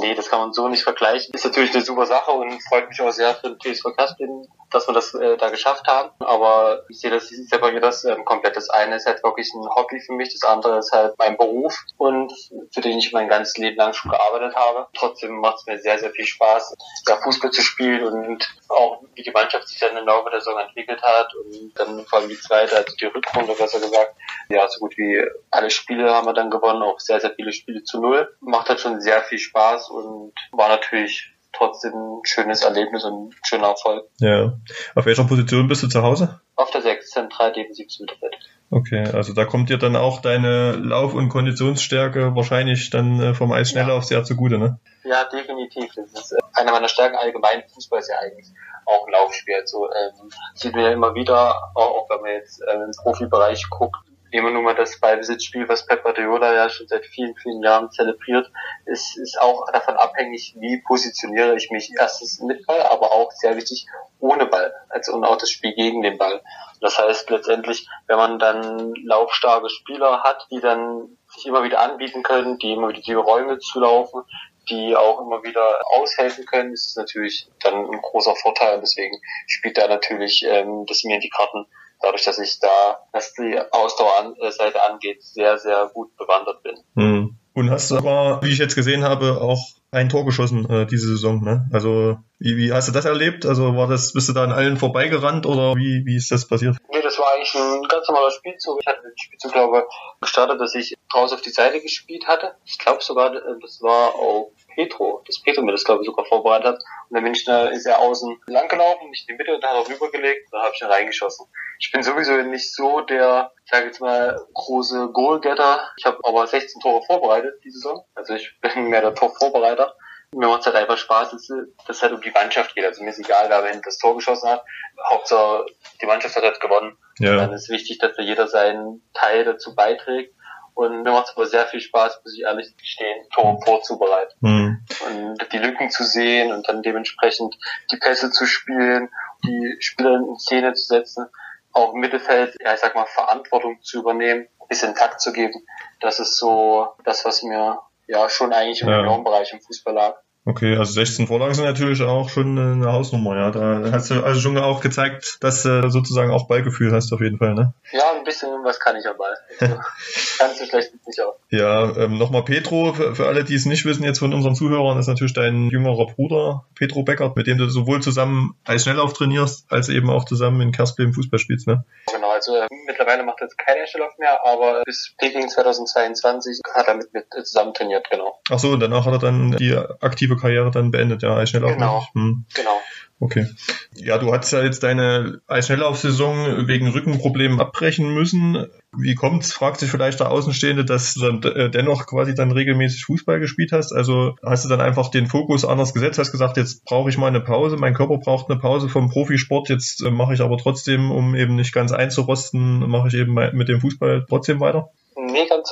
Nee, 0.00 0.14
das 0.14 0.30
kann 0.30 0.40
man 0.40 0.52
so 0.52 0.68
nicht 0.68 0.84
vergleichen. 0.84 1.34
Ist 1.34 1.44
natürlich 1.44 1.74
eine 1.74 1.84
super 1.84 2.06
Sache 2.06 2.30
und 2.30 2.62
freut 2.62 2.88
mich 2.88 3.00
auch 3.00 3.10
sehr 3.10 3.34
für 3.34 3.50
den 3.50 3.58
TSV 3.58 3.96
Kaspin, 3.96 4.46
dass 4.72 4.88
wir 4.88 4.94
das 4.94 5.14
äh, 5.14 5.36
da 5.36 5.50
geschafft 5.50 5.86
haben. 5.86 6.10
Aber 6.20 6.82
ich 6.88 7.00
sehe 7.00 7.10
das, 7.10 7.30
ich 7.30 7.50
mir 7.50 7.80
das 7.80 8.04
ähm, 8.04 8.24
komplett. 8.24 8.56
Das 8.56 8.70
eine 8.70 8.96
ist 8.96 9.06
halt 9.06 9.22
wirklich 9.22 9.52
ein 9.54 9.66
Hobby 9.74 10.00
für 10.00 10.12
mich, 10.12 10.32
das 10.32 10.48
andere 10.48 10.78
ist 10.78 10.92
halt 10.92 11.14
mein 11.18 11.36
Beruf 11.36 11.76
und 11.96 12.32
für 12.72 12.80
den 12.80 12.98
ich 12.98 13.12
mein 13.12 13.28
ganzes 13.28 13.56
Leben 13.56 13.76
lang 13.76 13.92
schon 13.92 14.10
gearbeitet 14.10 14.54
habe. 14.56 14.88
Trotzdem 14.94 15.38
macht 15.38 15.58
es 15.58 15.66
mir 15.66 15.78
sehr, 15.78 15.98
sehr 15.98 16.10
viel 16.10 16.26
Spaß, 16.26 16.74
da 17.06 17.16
Fußball 17.16 17.50
zu 17.50 17.62
spielen 17.62 18.04
und 18.04 18.48
auch 18.68 19.02
wie 19.14 19.22
die 19.22 19.30
Mannschaft 19.30 19.68
sich 19.68 19.78
dann 19.78 19.96
im 19.96 20.06
Laufe 20.06 20.30
der 20.30 20.40
Saison 20.40 20.58
entwickelt 20.58 21.02
hat 21.02 21.34
und 21.34 21.72
dann 21.74 22.04
vor 22.06 22.20
allem 22.20 22.28
die 22.28 22.38
zweite, 22.38 22.76
also 22.76 22.94
die 22.96 23.06
Rückrunde 23.06 23.54
besser 23.54 23.80
gesagt. 23.80 24.14
Ja, 24.48 24.68
so 24.68 24.80
gut 24.80 24.96
wie 24.96 25.22
alle 25.50 25.70
Spiele 25.70 26.12
haben 26.12 26.26
wir 26.26 26.34
dann 26.34 26.50
gewonnen, 26.50 26.82
auch 26.82 27.00
sehr, 27.00 27.20
sehr 27.20 27.34
viele 27.34 27.52
Spiele 27.52 27.84
zu 27.84 28.00
null. 28.00 28.34
Macht 28.40 28.68
halt 28.68 28.80
schon 28.80 29.00
sehr 29.00 29.22
viel 29.22 29.38
Spaß 29.38 29.90
und 29.90 30.32
war 30.52 30.68
natürlich 30.68 31.31
trotzdem 31.52 31.92
ein 31.92 32.20
schönes 32.24 32.62
Erlebnis 32.62 33.04
und 33.04 33.28
ein 33.28 33.36
schöner 33.44 33.68
Erfolg. 33.68 34.08
Ja. 34.18 34.58
Auf 34.94 35.06
welcher 35.06 35.24
Position 35.24 35.68
bist 35.68 35.82
du 35.82 35.88
zu 35.88 36.02
Hause? 36.02 36.40
Auf 36.56 36.70
der 36.70 36.82
6, 36.82 37.10
zentral 37.10 37.52
defensives 37.52 38.00
Mittelfeld. 38.00 38.36
Okay, 38.70 39.06
also 39.12 39.34
da 39.34 39.44
kommt 39.44 39.68
dir 39.68 39.76
dann 39.76 39.96
auch 39.96 40.20
deine 40.20 40.72
Lauf- 40.72 41.14
und 41.14 41.28
Konditionsstärke 41.28 42.34
wahrscheinlich 42.34 42.88
dann 42.90 43.20
äh, 43.20 43.34
vom 43.34 43.52
Eis 43.52 43.70
schneller 43.70 43.90
ja. 43.90 43.96
auf 43.98 44.04
sehr 44.04 44.24
zugute, 44.24 44.58
ne? 44.58 44.80
Ja, 45.04 45.24
definitiv. 45.24 45.92
Das 45.94 46.12
ist 46.12 46.32
äh, 46.32 46.38
eine 46.54 46.72
meiner 46.72 46.88
Stärken 46.88 47.16
allgemein. 47.16 47.64
Fußball 47.74 47.98
ist 48.00 48.08
ja 48.08 48.16
eigentlich 48.18 48.48
auch 48.86 49.06
ein 49.06 49.12
Laufspiel. 49.12 49.56
Also 49.60 49.88
ähm, 49.90 50.30
sieht 50.54 50.74
man 50.74 50.84
ja 50.84 50.90
immer 50.90 51.14
wieder, 51.14 51.54
auch, 51.74 52.02
auch 52.02 52.10
wenn 52.10 52.22
man 52.22 52.32
jetzt 52.32 52.62
äh, 52.62 52.72
im 52.72 52.92
Profibereich 53.02 53.68
guckt, 53.68 53.98
nehmen 54.32 54.46
wir 54.46 54.52
nur 54.52 54.62
mal 54.62 54.74
das 54.74 54.98
Ballbesitzspiel, 54.98 55.68
was 55.68 55.86
Pep 55.86 56.02
Guardiola 56.02 56.54
ja 56.54 56.68
schon 56.68 56.88
seit 56.88 57.04
vielen, 57.06 57.34
vielen 57.36 57.62
Jahren 57.62 57.90
zelebriert, 57.90 58.50
ist, 58.86 59.18
ist 59.18 59.40
auch 59.40 59.70
davon 59.70 59.96
abhängig, 59.96 60.54
wie 60.58 60.82
positioniere 60.82 61.54
ich 61.56 61.70
mich 61.70 61.92
erstens 61.98 62.40
mit 62.40 62.66
Ball, 62.66 62.82
aber 62.82 63.12
auch 63.12 63.30
sehr 63.32 63.56
wichtig 63.56 63.86
ohne 64.20 64.46
Ball, 64.46 64.72
also 64.88 65.12
und 65.12 65.24
auch 65.24 65.36
das 65.36 65.50
Spiel 65.50 65.74
gegen 65.74 66.02
den 66.02 66.16
Ball. 66.16 66.40
Das 66.80 66.98
heißt 66.98 67.30
letztendlich, 67.30 67.86
wenn 68.06 68.16
man 68.16 68.38
dann 68.38 68.94
laufstarke 69.04 69.68
Spieler 69.68 70.22
hat, 70.22 70.46
die 70.50 70.60
dann 70.60 71.16
sich 71.28 71.46
immer 71.46 71.62
wieder 71.62 71.80
anbieten 71.80 72.22
können, 72.22 72.58
die 72.58 72.72
immer 72.72 72.88
wieder 72.88 73.00
die 73.00 73.14
Räume 73.14 73.58
zulaufen, 73.58 74.22
die 74.68 74.96
auch 74.96 75.20
immer 75.20 75.42
wieder 75.42 75.80
aushelfen 75.96 76.46
können, 76.46 76.72
ist 76.72 76.90
es 76.90 76.96
natürlich 76.96 77.48
dann 77.60 77.90
ein 77.90 78.00
großer 78.00 78.34
Vorteil. 78.36 78.80
Deswegen 78.80 79.20
spielt 79.46 79.76
da 79.76 79.88
natürlich 79.88 80.44
ähm, 80.46 80.86
das 80.86 81.04
mir 81.04 81.18
die 81.18 81.30
Karten, 81.30 81.66
dadurch, 82.02 82.24
dass 82.24 82.38
ich 82.38 82.58
da, 82.60 82.98
was 83.12 83.32
die 83.34 83.58
Ausdauerseite 83.70 84.82
angeht, 84.90 85.22
sehr, 85.22 85.58
sehr 85.58 85.90
gut 85.94 86.16
bewandert 86.16 86.62
bin. 86.62 86.76
Hm. 86.96 87.38
Und 87.54 87.70
hast 87.70 87.92
aber, 87.92 88.40
wie 88.42 88.50
ich 88.50 88.58
jetzt 88.58 88.74
gesehen 88.74 89.04
habe, 89.04 89.40
auch 89.40 89.60
ein 89.90 90.08
Tor 90.08 90.24
geschossen 90.24 90.68
äh, 90.70 90.86
diese 90.86 91.06
Saison. 91.06 91.44
Ne? 91.44 91.68
Also 91.70 92.16
wie, 92.38 92.56
wie 92.56 92.72
hast 92.72 92.88
du 92.88 92.92
das 92.92 93.04
erlebt? 93.04 93.44
Also 93.44 93.76
war 93.76 93.86
das, 93.86 94.14
bist 94.14 94.28
du 94.28 94.32
da 94.32 94.42
an 94.42 94.52
allen 94.52 94.78
vorbeigerannt 94.78 95.44
oder 95.44 95.74
wie, 95.76 96.02
wie 96.06 96.16
ist 96.16 96.30
das 96.30 96.48
passiert? 96.48 96.78
Nee, 96.90 97.02
das 97.02 97.18
war 97.18 97.26
eigentlich 97.34 97.54
ein 97.54 97.82
ganz 97.88 98.08
normaler 98.08 98.30
Spielzug. 98.30 98.78
Ich 98.80 98.86
hatte 98.86 99.02
den 99.02 99.12
Spielzug, 99.18 99.52
glaube 99.52 99.86
gestartet, 100.22 100.60
dass 100.60 100.74
ich 100.74 100.94
draußen 101.12 101.36
auf 101.36 101.42
die 101.42 101.50
Seite 101.50 101.82
gespielt 101.82 102.26
hatte. 102.26 102.54
Ich 102.64 102.78
glaube 102.78 103.02
sogar, 103.02 103.32
das 103.32 103.82
war 103.82 104.14
auf 104.14 104.52
Petro, 104.74 105.22
dass 105.26 105.42
Petro 105.42 105.62
mir 105.62 105.72
das, 105.72 105.84
glaube 105.84 106.02
ich, 106.02 106.06
sogar 106.06 106.24
vorbereitet 106.24 106.66
hat. 106.66 106.78
Und 107.08 107.14
dann 107.16 107.24
bin 107.24 107.34
ich 107.34 107.44
da, 107.44 107.68
ist 107.68 107.86
er 107.86 107.98
außen 107.98 108.40
lang 108.46 108.68
gelaufen, 108.68 109.10
mich 109.10 109.26
in 109.28 109.34
die 109.34 109.38
Mitte 109.38 109.54
und 109.54 109.62
dann 109.62 109.70
hat 109.70 109.88
er 109.88 109.94
rübergelegt 109.94 110.46
und 110.46 110.52
dann 110.52 110.62
habe 110.62 110.72
ich 110.74 110.82
ihn 110.82 110.88
reingeschossen. 110.88 111.46
Ich 111.78 111.90
bin 111.92 112.02
sowieso 112.02 112.36
nicht 112.42 112.74
so 112.74 113.00
der, 113.00 113.52
ich 113.64 113.70
sage 113.70 113.86
jetzt 113.86 114.00
mal, 114.00 114.40
große 114.54 115.10
Goalgetter. 115.12 115.90
Ich 115.96 116.04
habe 116.04 116.18
aber 116.22 116.46
16 116.46 116.80
Tore 116.80 117.04
vorbereitet 117.06 117.54
diese 117.64 117.78
Saison. 117.78 118.04
Also 118.14 118.34
ich 118.34 118.58
bin 118.60 118.84
mehr 118.84 119.00
der 119.00 119.14
Torvorbereiter. 119.14 119.94
Mir 120.34 120.48
macht 120.48 120.60
es 120.60 120.66
halt 120.66 120.76
einfach 120.76 120.96
Spaß, 120.96 121.30
dass, 121.32 121.46
dass 121.86 121.96
es 121.96 122.02
halt 122.02 122.12
um 122.12 122.22
die 122.22 122.30
Mannschaft 122.30 122.74
geht. 122.74 122.86
Also 122.86 123.02
mir 123.02 123.10
ist 123.10 123.18
egal, 123.18 123.50
wer 123.50 123.58
am 123.58 123.82
das 123.82 123.98
Tor 123.98 124.16
geschossen 124.16 124.48
hat. 124.48 124.64
Hauptsache, 125.10 125.66
die 126.00 126.06
Mannschaft 126.06 126.36
hat 126.36 126.44
halt 126.44 126.60
gewonnen. 126.60 126.96
Ja. 127.18 127.32
Und 127.32 127.38
dann 127.38 127.52
ist 127.52 127.68
wichtig, 127.68 127.98
dass 127.98 128.16
da 128.16 128.22
jeder 128.22 128.48
seinen 128.48 129.02
Teil 129.12 129.44
dazu 129.44 129.74
beiträgt. 129.74 130.34
Und 130.74 131.02
mir 131.02 131.12
macht 131.12 131.28
es 131.28 131.36
aber 131.36 131.46
sehr 131.46 131.66
viel 131.66 131.80
Spaß, 131.80 132.20
muss 132.24 132.34
ich 132.34 132.42
ehrlich 132.42 132.76
gestehen, 132.76 133.26
Tore 133.34 133.58
vorzubereiten. 133.64 134.34
Mhm. 134.40 134.86
Und 135.06 135.52
die 135.52 135.58
Lücken 135.58 135.90
zu 135.90 136.04
sehen 136.04 136.52
und 136.52 136.68
dann 136.68 136.82
dementsprechend 136.82 137.56
die 137.90 137.96
Pässe 137.96 138.30
zu 138.30 138.46
spielen, 138.46 139.10
die 139.44 139.76
Spieler 139.80 140.16
in 140.16 140.38
Szene 140.38 140.72
zu 140.72 140.86
setzen, 140.86 141.26
auch 141.72 141.94
im 141.94 142.00
Mittelfeld, 142.00 142.56
ja, 142.60 142.74
ich 142.74 142.80
sag 142.80 142.94
mal, 142.94 143.06
Verantwortung 143.06 143.80
zu 143.82 144.00
übernehmen, 144.00 144.48
ein 144.60 144.68
bisschen 144.68 144.94
Takt 144.94 145.20
zu 145.20 145.32
geben. 145.32 145.66
Das 146.00 146.18
ist 146.18 146.38
so 146.38 146.94
das, 147.04 147.24
was 147.24 147.42
mir 147.42 147.78
ja 148.06 148.28
schon 148.28 148.52
eigentlich 148.52 148.82
im 148.82 148.88
ja. 148.88 149.16
Bereich 149.18 149.52
im 149.52 149.60
Fußball 149.60 149.94
lag. 149.94 150.16
Okay, 150.44 150.76
also 150.76 150.92
16 150.92 151.28
Vorlagen 151.28 151.54
sind 151.54 151.64
natürlich 151.64 152.02
auch 152.02 152.28
schon 152.28 152.58
eine 152.58 152.92
Hausnummer, 152.92 153.36
ja. 153.36 153.50
Da 153.52 153.92
hast 153.92 154.10
du 154.10 154.22
also 154.24 154.40
schon 154.40 154.58
auch 154.58 154.80
gezeigt, 154.80 155.38
dass 155.40 155.62
du 155.62 155.88
sozusagen 155.88 156.32
auch 156.32 156.48
Ballgefühl 156.48 156.92
hast 156.92 157.12
auf 157.12 157.20
jeden 157.20 157.38
Fall, 157.38 157.54
ne? 157.54 157.74
Ja, 157.92 158.12
ein 158.16 158.24
bisschen 158.24 158.50
was 158.64 158.80
kann 158.80 158.96
ich 158.96 159.06
am 159.06 159.16
Ball. 159.16 159.34
Also, 159.60 159.74
ganz 160.38 160.58
so 160.58 160.64
schlecht 160.66 160.92
nicht 161.06 161.20
auch. 161.20 161.36
Ja, 161.50 161.96
ähm, 161.96 162.18
nochmal 162.18 162.44
Petro, 162.44 162.92
für, 162.92 163.14
für, 163.14 163.26
alle, 163.26 163.44
die 163.44 163.54
es 163.54 163.66
nicht 163.66 163.84
wissen, 163.84 164.04
jetzt 164.04 164.18
von 164.18 164.32
unseren 164.34 164.54
Zuhörern, 164.54 164.98
ist 164.98 165.06
natürlich 165.06 165.32
dein 165.32 165.68
jüngerer 165.68 166.06
Bruder, 166.06 166.64
Petro 166.74 167.02
Beckert, 167.02 167.36
mit 167.36 167.46
dem 167.46 167.58
du 167.58 167.68
sowohl 167.68 168.02
zusammen 168.02 168.56
als 168.64 168.82
Schnelllauf 168.82 169.12
trainierst, 169.12 169.70
als 169.70 169.88
eben 169.88 170.10
auch 170.10 170.24
zusammen 170.24 170.60
in 170.60 170.72
Kerspel 170.72 171.06
im 171.06 171.14
Fußball 171.14 171.38
spielst, 171.38 171.66
ne? 171.66 171.84
Genau, 172.12 172.30
also 172.30 172.56
äh, 172.56 172.66
mittlerweile 172.86 173.22
macht 173.24 173.40
er 173.40 173.46
jetzt 173.46 173.58
keinen 173.58 173.86
Schnelllauf 173.86 174.16
mehr, 174.18 174.40
aber 174.44 174.82
bis 174.84 175.14
Peking 175.18 175.48
2022 175.48 176.60
hat 176.74 176.88
er 176.88 176.94
mit, 176.94 177.12
mit 177.12 177.26
zusammen 177.44 177.74
trainiert, 177.74 178.08
genau. 178.10 178.40
Ach 178.50 178.58
so, 178.58 178.70
und 178.70 178.80
danach 178.80 179.06
hat 179.06 179.12
er 179.12 179.18
dann 179.18 179.52
die 179.52 179.76
aktive 180.00 180.31
Karriere 180.36 180.70
dann 180.70 180.90
beendet, 180.90 181.22
ja, 181.22 181.34
als 181.34 181.50
Schnelllauf. 181.50 181.74
Genau, 181.74 182.06
hm. 182.14 182.44
genau. 182.54 182.80
Okay. 183.22 183.46
Ja, 183.94 184.18
du 184.18 184.32
hattest 184.32 184.52
ja 184.52 184.64
jetzt 184.64 184.82
deine 184.82 185.40
Eisschnelllaufsaison 185.46 186.66
wegen 186.66 186.88
Rückenproblemen 186.88 187.60
abbrechen 187.60 188.12
müssen. 188.12 188.66
Wie 188.96 189.14
kommt's, 189.14 189.52
fragt 189.52 189.78
sich 189.78 189.92
vielleicht 189.92 190.18
der 190.18 190.32
Außenstehende, 190.32 190.84
dass 190.84 191.14
du 191.14 191.20
dann 191.20 191.42
äh, 191.44 191.70
dennoch 191.70 192.06
quasi 192.06 192.34
dann 192.34 192.50
regelmäßig 192.50 193.04
Fußball 193.04 193.38
gespielt 193.38 193.70
hast? 193.70 193.92
Also 193.92 194.34
hast 194.44 194.64
du 194.64 194.68
dann 194.68 194.80
einfach 194.80 195.08
den 195.08 195.28
Fokus 195.28 195.64
anders 195.64 195.94
gesetzt, 195.94 196.18
hast 196.18 196.32
gesagt, 196.32 196.56
jetzt 196.56 196.84
brauche 196.84 197.10
ich 197.10 197.16
mal 197.16 197.28
eine 197.28 197.40
Pause, 197.40 197.76
mein 197.76 197.94
Körper 197.94 198.18
braucht 198.18 198.50
eine 198.50 198.58
Pause 198.58 198.88
vom 198.88 199.08
Profisport, 199.08 199.68
jetzt 199.68 200.02
äh, 200.02 200.10
mache 200.10 200.34
ich 200.34 200.40
aber 200.40 200.58
trotzdem, 200.58 201.12
um 201.12 201.36
eben 201.36 201.54
nicht 201.54 201.72
ganz 201.72 201.92
einzurosten, 201.92 202.90
mache 202.90 203.06
ich 203.06 203.14
eben 203.14 203.34
mit 203.34 203.68
dem 203.68 203.80
Fußball 203.80 204.26
trotzdem 204.28 204.58
weiter? 204.58 204.90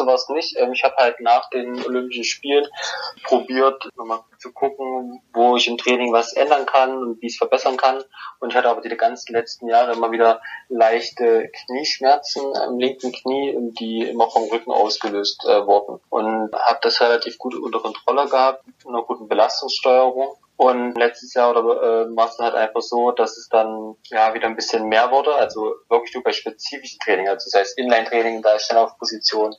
Sowas 0.00 0.30
nicht. 0.30 0.56
Ähm, 0.56 0.72
ich 0.72 0.82
habe 0.82 0.96
halt 0.96 1.20
nach 1.20 1.50
den 1.50 1.84
Olympischen 1.84 2.24
Spielen 2.24 2.66
probiert, 3.22 3.86
nochmal 3.96 4.20
zu 4.38 4.50
gucken, 4.50 5.20
wo 5.34 5.56
ich 5.56 5.68
im 5.68 5.76
Training 5.76 6.10
was 6.10 6.32
ändern 6.32 6.64
kann 6.64 6.96
und 6.96 7.20
wie 7.20 7.26
es 7.26 7.36
verbessern 7.36 7.76
kann. 7.76 8.02
Und 8.38 8.50
ich 8.50 8.56
hatte 8.56 8.70
aber 8.70 8.80
die 8.80 8.96
ganzen 8.96 9.34
letzten 9.34 9.68
Jahre 9.68 9.92
immer 9.92 10.10
wieder 10.10 10.40
leichte 10.70 11.50
Knieschmerzen 11.50 12.56
am 12.56 12.78
linken 12.78 13.12
Knie, 13.12 13.54
die 13.78 14.08
immer 14.08 14.30
vom 14.30 14.44
Rücken 14.44 14.72
ausgelöst 14.72 15.44
äh, 15.44 15.66
wurden. 15.66 16.00
Und 16.08 16.50
habe 16.54 16.78
das 16.80 16.98
relativ 17.02 17.36
gut 17.36 17.54
unter 17.54 17.80
Kontrolle 17.80 18.26
gehabt, 18.26 18.64
einer 18.86 19.02
guten 19.02 19.28
Belastungssteuerung 19.28 20.34
und 20.60 20.94
letztes 20.94 21.32
Jahr 21.32 21.56
oder 21.56 21.60
äh, 21.62 22.14
war 22.14 22.28
es 22.28 22.38
halt 22.38 22.54
einfach 22.54 22.82
so, 22.82 23.12
dass 23.12 23.38
es 23.38 23.48
dann 23.48 23.94
ja 24.10 24.34
wieder 24.34 24.46
ein 24.46 24.56
bisschen 24.56 24.90
mehr 24.90 25.10
wurde, 25.10 25.34
also 25.34 25.76
wirklich 25.88 26.12
nur 26.12 26.22
bei 26.22 26.32
spezifischen 26.32 26.98
Training, 27.00 27.28
also 27.28 27.48
das 27.50 27.58
heißt 27.58 27.78
Inline-Training, 27.78 28.42
da 28.42 28.56
ist 28.56 28.66
schnell 28.66 28.80
auf 28.80 28.98
Position 28.98 29.54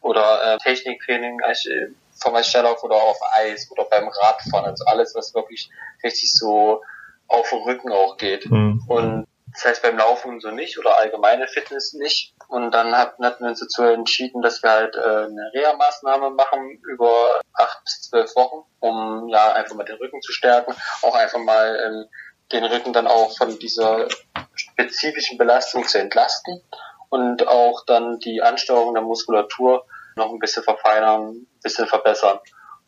oder 0.00 0.54
äh, 0.54 0.56
Techniktraining 0.56 1.40
äh, 1.40 1.88
vom 2.22 2.42
Schnelllauf 2.42 2.82
oder 2.82 2.94
auf 2.94 3.18
Eis 3.34 3.70
oder 3.70 3.84
beim 3.84 4.08
Radfahren, 4.08 4.64
also 4.64 4.82
alles, 4.86 5.14
was 5.14 5.34
wirklich 5.34 5.68
richtig 6.02 6.32
so 6.32 6.80
auf 7.28 7.50
den 7.50 7.58
Rücken 7.58 7.92
auch 7.92 8.16
geht. 8.16 8.50
Mhm. 8.50 8.82
Und 8.88 9.26
das 9.56 9.64
heißt 9.64 9.82
beim 9.82 9.96
Laufen 9.96 10.38
so 10.40 10.50
nicht 10.50 10.78
oder 10.78 10.98
allgemeine 10.98 11.48
Fitness 11.48 11.94
nicht. 11.94 12.34
Und 12.48 12.72
dann 12.72 12.94
hatten 12.94 13.22
wir 13.22 13.48
uns 13.48 13.60
dazu 13.60 13.84
entschieden, 13.84 14.42
dass 14.42 14.62
wir 14.62 14.70
halt 14.70 14.94
äh, 14.96 14.98
eine 14.98 15.50
Reha-Maßnahme 15.54 16.30
machen 16.30 16.78
über 16.86 17.40
acht 17.54 17.82
bis 17.84 18.02
zwölf 18.02 18.36
Wochen, 18.36 18.66
um 18.80 19.28
ja 19.28 19.52
einfach 19.54 19.74
mal 19.74 19.84
den 19.84 19.96
Rücken 19.96 20.20
zu 20.20 20.32
stärken, 20.32 20.74
auch 21.00 21.14
einfach 21.14 21.38
mal 21.38 21.74
ähm, 21.86 22.04
den 22.52 22.64
Rücken 22.64 22.92
dann 22.92 23.06
auch 23.06 23.34
von 23.36 23.58
dieser 23.58 24.08
spezifischen 24.54 25.38
Belastung 25.38 25.86
zu 25.86 25.98
entlasten 25.98 26.62
und 27.08 27.48
auch 27.48 27.84
dann 27.86 28.18
die 28.18 28.42
Ansteuerung 28.42 28.92
der 28.92 29.02
Muskulatur 29.02 29.86
noch 30.16 30.32
ein 30.32 30.38
bisschen 30.38 30.64
verfeinern, 30.64 31.30
ein 31.30 31.46
bisschen 31.62 31.86
verbessern. 31.86 32.38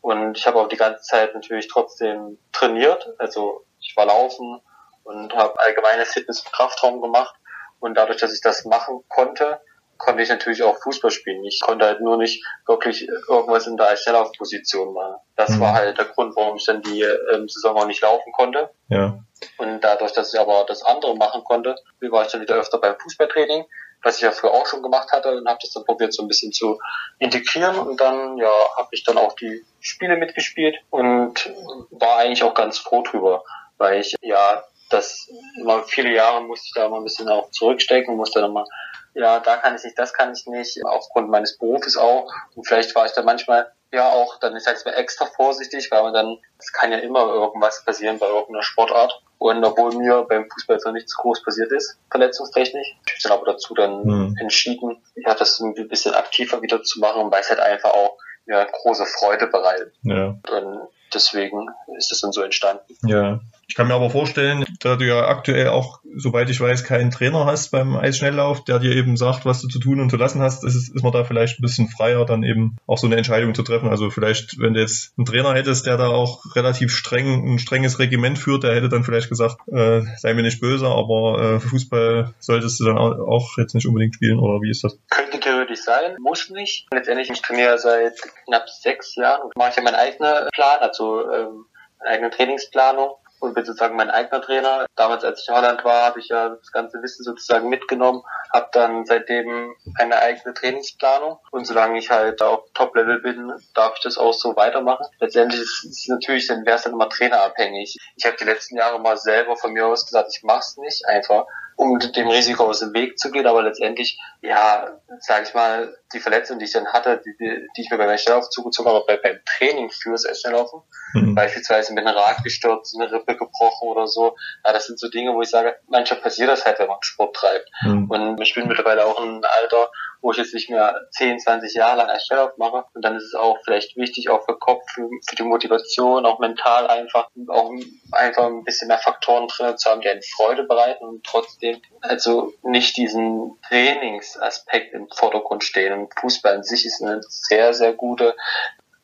Und 0.01 0.37
ich 0.37 0.45
habe 0.45 0.59
auch 0.59 0.69
die 0.69 0.77
ganze 0.77 1.01
Zeit 1.01 1.33
natürlich 1.33 1.67
trotzdem 1.67 2.37
trainiert, 2.51 3.09
also 3.17 3.65
ich 3.79 3.97
war 3.97 4.05
laufen, 4.05 4.61
und 5.09 5.33
habe 5.35 5.59
allgemeines 5.59 6.13
Fitness- 6.13 6.41
und 6.41 6.51
Kraftraum 6.53 7.01
gemacht. 7.01 7.33
Und 7.79 7.95
dadurch, 7.95 8.19
dass 8.19 8.33
ich 8.33 8.41
das 8.41 8.65
machen 8.65 9.03
konnte, 9.09 9.59
konnte 9.97 10.21
ich 10.21 10.29
natürlich 10.29 10.61
auch 10.63 10.77
Fußball 10.81 11.11
spielen. 11.11 11.43
Ich 11.43 11.59
konnte 11.61 11.85
halt 11.85 11.99
nur 11.99 12.17
nicht 12.17 12.45
wirklich 12.67 13.07
irgendwas 13.27 13.67
in 13.67 13.75
der 13.75 13.97
Schnelllaufposition 13.97 14.93
machen. 14.93 15.15
Das 15.35 15.49
mhm. 15.51 15.61
war 15.61 15.73
halt 15.73 15.97
der 15.97 16.05
Grund, 16.05 16.35
warum 16.35 16.57
ich 16.57 16.65
dann 16.65 16.81
die 16.81 17.01
ähm, 17.01 17.49
Saison 17.49 17.77
auch 17.77 17.87
nicht 17.87 18.01
laufen 18.01 18.31
konnte. 18.31 18.69
Ja. 18.89 19.19
Und 19.57 19.81
dadurch, 19.81 20.13
dass 20.13 20.33
ich 20.33 20.39
aber 20.39 20.65
das 20.67 20.83
andere 20.83 21.15
machen 21.15 21.43
konnte, 21.43 21.75
war 22.01 22.25
ich 22.25 22.31
dann 22.31 22.41
wieder 22.41 22.55
öfter 22.55 22.77
beim 22.77 22.97
Fußballtraining, 22.99 23.65
was 24.03 24.17
ich 24.17 24.21
ja 24.21 24.31
früher 24.31 24.51
auch 24.51 24.67
schon 24.67 24.83
gemacht 24.83 25.11
hatte 25.11 25.35
und 25.35 25.47
habe 25.47 25.59
das 25.61 25.71
dann 25.71 25.85
probiert 25.85 26.13
so 26.13 26.23
ein 26.23 26.27
bisschen 26.27 26.51
zu 26.51 26.79
integrieren 27.17 27.77
und 27.77 27.99
dann 27.99 28.37
ja 28.37 28.51
habe 28.77 28.89
ich 28.91 29.03
dann 29.03 29.17
auch 29.17 29.33
die 29.35 29.65
Spiele 29.79 30.17
mitgespielt 30.17 30.77
und 30.89 31.51
war 31.91 32.17
eigentlich 32.17 32.43
auch 32.43 32.53
ganz 32.53 32.77
froh 32.77 33.01
drüber, 33.01 33.43
weil 33.77 33.99
ich 33.99 34.15
ja 34.21 34.63
das 34.89 35.29
immer 35.57 35.83
viele 35.83 36.13
Jahre 36.13 36.41
musste 36.43 36.67
ich 36.67 36.73
da 36.73 36.85
immer 36.85 36.97
ein 36.97 37.03
bisschen 37.03 37.29
auch 37.29 37.49
zurückstecken, 37.51 38.15
musste 38.15 38.41
dann 38.41 38.53
mal, 38.53 38.65
ja, 39.13 39.39
da 39.39 39.57
kann 39.57 39.75
ich 39.75 39.83
nicht, 39.83 39.97
das 39.97 40.13
kann 40.13 40.33
ich 40.33 40.45
nicht, 40.47 40.83
aufgrund 40.85 41.29
meines 41.29 41.57
Berufes 41.57 41.97
auch. 41.97 42.31
Und 42.55 42.67
vielleicht 42.67 42.95
war 42.95 43.05
ich 43.05 43.11
da 43.13 43.21
manchmal 43.21 43.71
ja 43.91 44.09
auch, 44.09 44.39
dann 44.39 44.55
ich 44.55 44.63
sag's 44.63 44.85
mal 44.85 44.93
extra 44.93 45.25
vorsichtig, 45.25 45.89
weil 45.91 46.03
man 46.03 46.13
dann, 46.13 46.37
es 46.57 46.71
kann 46.71 46.91
ja 46.91 46.99
immer 46.99 47.21
irgendwas 47.21 47.83
passieren 47.85 48.19
bei 48.19 48.27
irgendeiner 48.27 48.63
Sportart. 48.63 49.21
Und 49.37 49.63
obwohl 49.63 49.95
mir 49.95 50.25
beim 50.27 50.49
Fußball 50.49 50.75
jetzt 50.75 50.85
noch 50.85 50.93
nichts 50.93 51.15
groß 51.15 51.43
passiert 51.43 51.71
ist, 51.71 51.97
verletzungstechnisch, 52.11 52.97
ich 53.05 53.11
habe 53.13 53.21
dann 53.23 53.31
aber 53.31 53.53
dazu 53.53 53.73
dann 53.73 54.03
mhm. 54.03 54.35
entschieden, 54.39 55.01
ja, 55.15 55.33
das 55.33 55.59
ein 55.59 55.73
bisschen 55.87 56.13
aktiver 56.13 56.61
wieder 56.61 56.83
zu 56.83 56.99
machen, 56.99 57.31
weil 57.31 57.41
es 57.41 57.49
halt 57.49 57.59
einfach 57.59 57.91
auch 57.91 58.17
ja, 58.45 58.65
große 58.65 59.05
Freude 59.05 59.47
bereitet. 59.47 59.93
Ja. 60.03 60.35
Und 60.49 60.89
deswegen 61.13 61.67
ist 61.97 62.11
es 62.11 62.21
dann 62.21 62.31
so 62.31 62.41
entstanden. 62.41 62.97
Ja. 63.03 63.39
Ich 63.69 63.75
kann 63.75 63.87
mir 63.87 63.93
aber 63.93 64.09
vorstellen, 64.09 64.65
da 64.79 64.95
du 64.95 65.05
ja 65.05 65.27
aktuell 65.27 65.67
auch, 65.67 65.99
soweit 66.15 66.49
ich 66.49 66.59
weiß, 66.59 66.83
keinen 66.83 67.11
Trainer 67.11 67.45
hast 67.45 67.69
beim 67.69 67.95
Eisschnelllauf, 67.95 68.63
der 68.63 68.79
dir 68.79 68.95
eben 68.95 69.15
sagt, 69.15 69.45
was 69.45 69.61
du 69.61 69.67
zu 69.67 69.77
tun 69.77 70.01
und 70.01 70.09
zu 70.09 70.17
lassen 70.17 70.41
hast, 70.41 70.63
ist, 70.63 70.75
ist 70.75 71.03
man 71.03 71.13
da 71.13 71.23
vielleicht 71.23 71.59
ein 71.59 71.61
bisschen 71.61 71.87
freier, 71.87 72.25
dann 72.25 72.41
eben 72.41 72.77
auch 72.87 72.97
so 72.97 73.05
eine 73.05 73.17
Entscheidung 73.17 73.53
zu 73.53 73.61
treffen. 73.61 73.87
Also 73.87 74.09
vielleicht, 74.09 74.59
wenn 74.59 74.73
du 74.73 74.79
jetzt 74.79 75.13
einen 75.17 75.27
Trainer 75.27 75.53
hättest, 75.53 75.85
der 75.85 75.97
da 75.97 76.07
auch 76.07 76.55
relativ 76.55 76.91
streng, 76.91 77.47
ein 77.47 77.59
strenges 77.59 77.99
Regiment 77.99 78.39
führt, 78.39 78.63
der 78.63 78.73
hätte 78.73 78.89
dann 78.89 79.03
vielleicht 79.03 79.29
gesagt, 79.29 79.57
äh, 79.67 80.01
sei 80.17 80.33
mir 80.33 80.41
nicht 80.41 80.61
böse, 80.61 80.87
aber 80.87 81.39
äh, 81.39 81.59
Fußball 81.59 82.33
solltest 82.39 82.79
du 82.79 82.85
dann 82.85 82.97
auch 82.97 83.55
jetzt 83.59 83.75
nicht 83.75 83.85
unbedingt 83.85 84.15
spielen, 84.15 84.39
oder 84.39 84.61
wie 84.63 84.71
ist 84.71 84.83
das? 84.83 84.97
Könnte 85.11 85.39
theoretisch 85.39 85.81
sein, 85.81 86.15
muss 86.19 86.49
nicht. 86.49 86.87
Letztendlich, 86.91 87.29
ich 87.29 87.41
trainiere 87.43 87.77
seit 87.77 88.19
knapp 88.47 88.67
sechs 88.67 89.15
Jahren 89.15 89.51
mache 89.55 89.69
ich 89.69 89.75
ja 89.75 89.83
meinen 89.83 89.95
eigenen 89.95 90.47
Plan, 90.53 90.79
also 90.79 91.31
ähm, 91.31 91.65
eigene 91.99 92.31
Trainingsplanung 92.31 93.11
und 93.39 93.53
bin 93.53 93.65
sozusagen 93.65 93.95
mein 93.95 94.09
eigener 94.09 94.41
Trainer. 94.41 94.85
Damals, 94.95 95.23
als 95.23 95.41
ich 95.41 95.49
in 95.49 95.55
Holland 95.55 95.83
war, 95.83 96.03
habe 96.05 96.19
ich 96.19 96.27
ja 96.27 96.49
das 96.49 96.71
ganze 96.71 97.01
Wissen 97.01 97.23
sozusagen 97.23 97.69
mitgenommen, 97.69 98.23
habe 98.53 98.69
dann 98.71 99.05
seitdem 99.05 99.73
eine 99.97 100.17
eigene 100.19 100.53
Trainingsplanung 100.53 101.39
und 101.51 101.65
solange 101.65 101.99
ich 101.99 102.09
halt 102.09 102.41
auf 102.41 102.63
Top-Level 102.73 103.21
bin, 103.21 103.53
darf 103.73 103.93
ich 103.95 104.03
das 104.03 104.17
auch 104.17 104.33
so 104.33 104.55
weitermachen. 104.55 105.05
Letztendlich 105.19 105.61
ist 105.61 105.85
es 105.85 106.07
natürlich, 106.07 106.47
dann 106.47 106.65
wäre 106.65 106.77
es 106.77 106.83
dann 106.83 106.93
immer 106.93 107.09
trainerabhängig. 107.09 107.97
Ich 108.15 108.25
habe 108.25 108.37
die 108.37 108.45
letzten 108.45 108.77
Jahre 108.77 108.99
mal 108.99 109.17
selber 109.17 109.55
von 109.55 109.73
mir 109.73 109.87
aus 109.87 110.05
gesagt, 110.05 110.33
ich 110.35 110.43
mach's 110.43 110.77
nicht 110.77 111.05
einfach, 111.05 111.45
um 111.75 111.97
dem 111.97 112.27
Risiko 112.27 112.65
aus 112.65 112.79
dem 112.79 112.93
Weg 112.93 113.17
zu 113.17 113.31
gehen, 113.31 113.47
aber 113.47 113.63
letztendlich, 113.63 114.19
ja, 114.41 114.99
sage 115.19 115.45
ich 115.47 115.53
mal, 115.53 115.95
die 116.13 116.19
Verletzung, 116.19 116.59
die 116.59 116.65
ich 116.65 116.73
dann 116.73 116.87
hatte, 116.87 117.21
die, 117.23 117.35
die 117.37 117.81
ich 117.81 117.89
mir 117.89 117.97
beim 117.97 118.17
Schnelllauf 118.17 118.49
zugezogen 118.49 118.91
habe, 118.91 119.05
bei, 119.07 119.17
beim 119.17 119.39
Training 119.45 119.89
fürs 119.91 120.25
Schnelllaufen, 120.39 120.81
mhm. 121.13 121.35
beispielsweise 121.35 121.93
mit 121.93 122.05
einem 122.05 122.17
Rad 122.17 122.43
gestürzt, 122.43 122.95
eine 122.99 123.11
Rippe 123.11 123.37
gebrochen 123.37 123.87
oder 123.87 124.07
so, 124.07 124.35
ja, 124.65 124.73
das 124.73 124.87
sind 124.87 124.99
so 124.99 125.09
Dinge, 125.09 125.33
wo 125.33 125.41
ich 125.41 125.49
sage, 125.49 125.75
manchmal 125.87 126.19
passiert 126.19 126.49
das 126.49 126.65
halt, 126.65 126.79
wenn 126.79 126.87
man 126.87 126.97
Sport 127.01 127.35
treibt. 127.35 127.69
Mhm. 127.83 128.09
Und 128.09 128.41
ich 128.41 128.53
bin 128.53 128.67
mittlerweile 128.67 129.05
auch 129.05 129.21
in 129.21 129.29
einem 129.29 129.43
Alter, 129.61 129.89
wo 130.21 130.31
ich 130.31 130.37
jetzt 130.37 130.53
nicht 130.53 130.69
mehr 130.69 131.07
10, 131.11 131.39
20 131.39 131.73
Jahre 131.75 131.97
lang 131.97 132.09
als 132.09 132.25
Schnelllauf 132.25 132.57
mache. 132.57 132.85
Und 132.93 133.03
dann 133.03 133.15
ist 133.15 133.23
es 133.23 133.35
auch 133.35 133.57
vielleicht 133.63 133.95
wichtig, 133.95 134.29
auch 134.29 134.43
für 134.45 134.57
Kopf, 134.57 134.83
für, 134.93 135.07
für 135.27 135.35
die 135.35 135.43
Motivation, 135.43 136.25
auch 136.25 136.39
mental 136.39 136.87
einfach, 136.87 137.29
auch 137.47 137.71
einfach 138.11 138.47
ein 138.47 138.63
bisschen 138.63 138.87
mehr 138.87 138.97
Faktoren 138.97 139.47
drin 139.47 139.77
zu 139.77 139.89
haben, 139.89 140.01
die 140.01 140.09
einen 140.09 140.21
Freude 140.21 140.63
bereiten 140.63 141.05
und 141.05 141.23
trotzdem 141.23 141.81
also 142.01 142.53
nicht 142.63 142.97
diesen 142.97 143.57
Trainingsaspekt 143.67 144.93
im 144.93 145.07
Vordergrund 145.09 145.63
stehen. 145.63 145.98
Und 145.99 146.19
Fußball 146.19 146.55
an 146.55 146.63
sich 146.63 146.85
ist 146.85 147.01
eine 147.01 147.21
sehr, 147.21 147.73
sehr 147.73 147.93
gute 147.93 148.35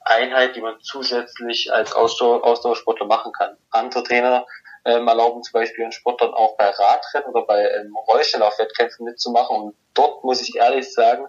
Einheit, 0.02 0.56
die 0.56 0.62
man 0.62 0.80
zusätzlich 0.82 1.74
als 1.74 1.94
Ausdauer, 1.94 2.44
Ausdauersportler 2.44 3.08
machen 3.08 3.32
kann. 3.32 3.58
Andere 3.72 4.04
Trainer 4.04 4.46
ähm, 4.86 5.08
erlauben 5.08 5.42
zum 5.42 5.54
Beispiel 5.54 5.84
einen 5.84 5.92
Sportlern 5.92 6.34
auch 6.34 6.56
bei 6.58 6.70
Radrennen 6.70 7.30
oder 7.30 7.46
bei 7.46 7.62
ähm, 7.62 7.96
Rollstellauf-Wettkämpfen 8.08 9.04
mitzumachen. 9.04 9.58
Und 9.58 9.76
dort 9.96 10.24
muss 10.24 10.42
ich 10.42 10.56
ehrlich 10.56 10.94
sagen, 10.94 11.28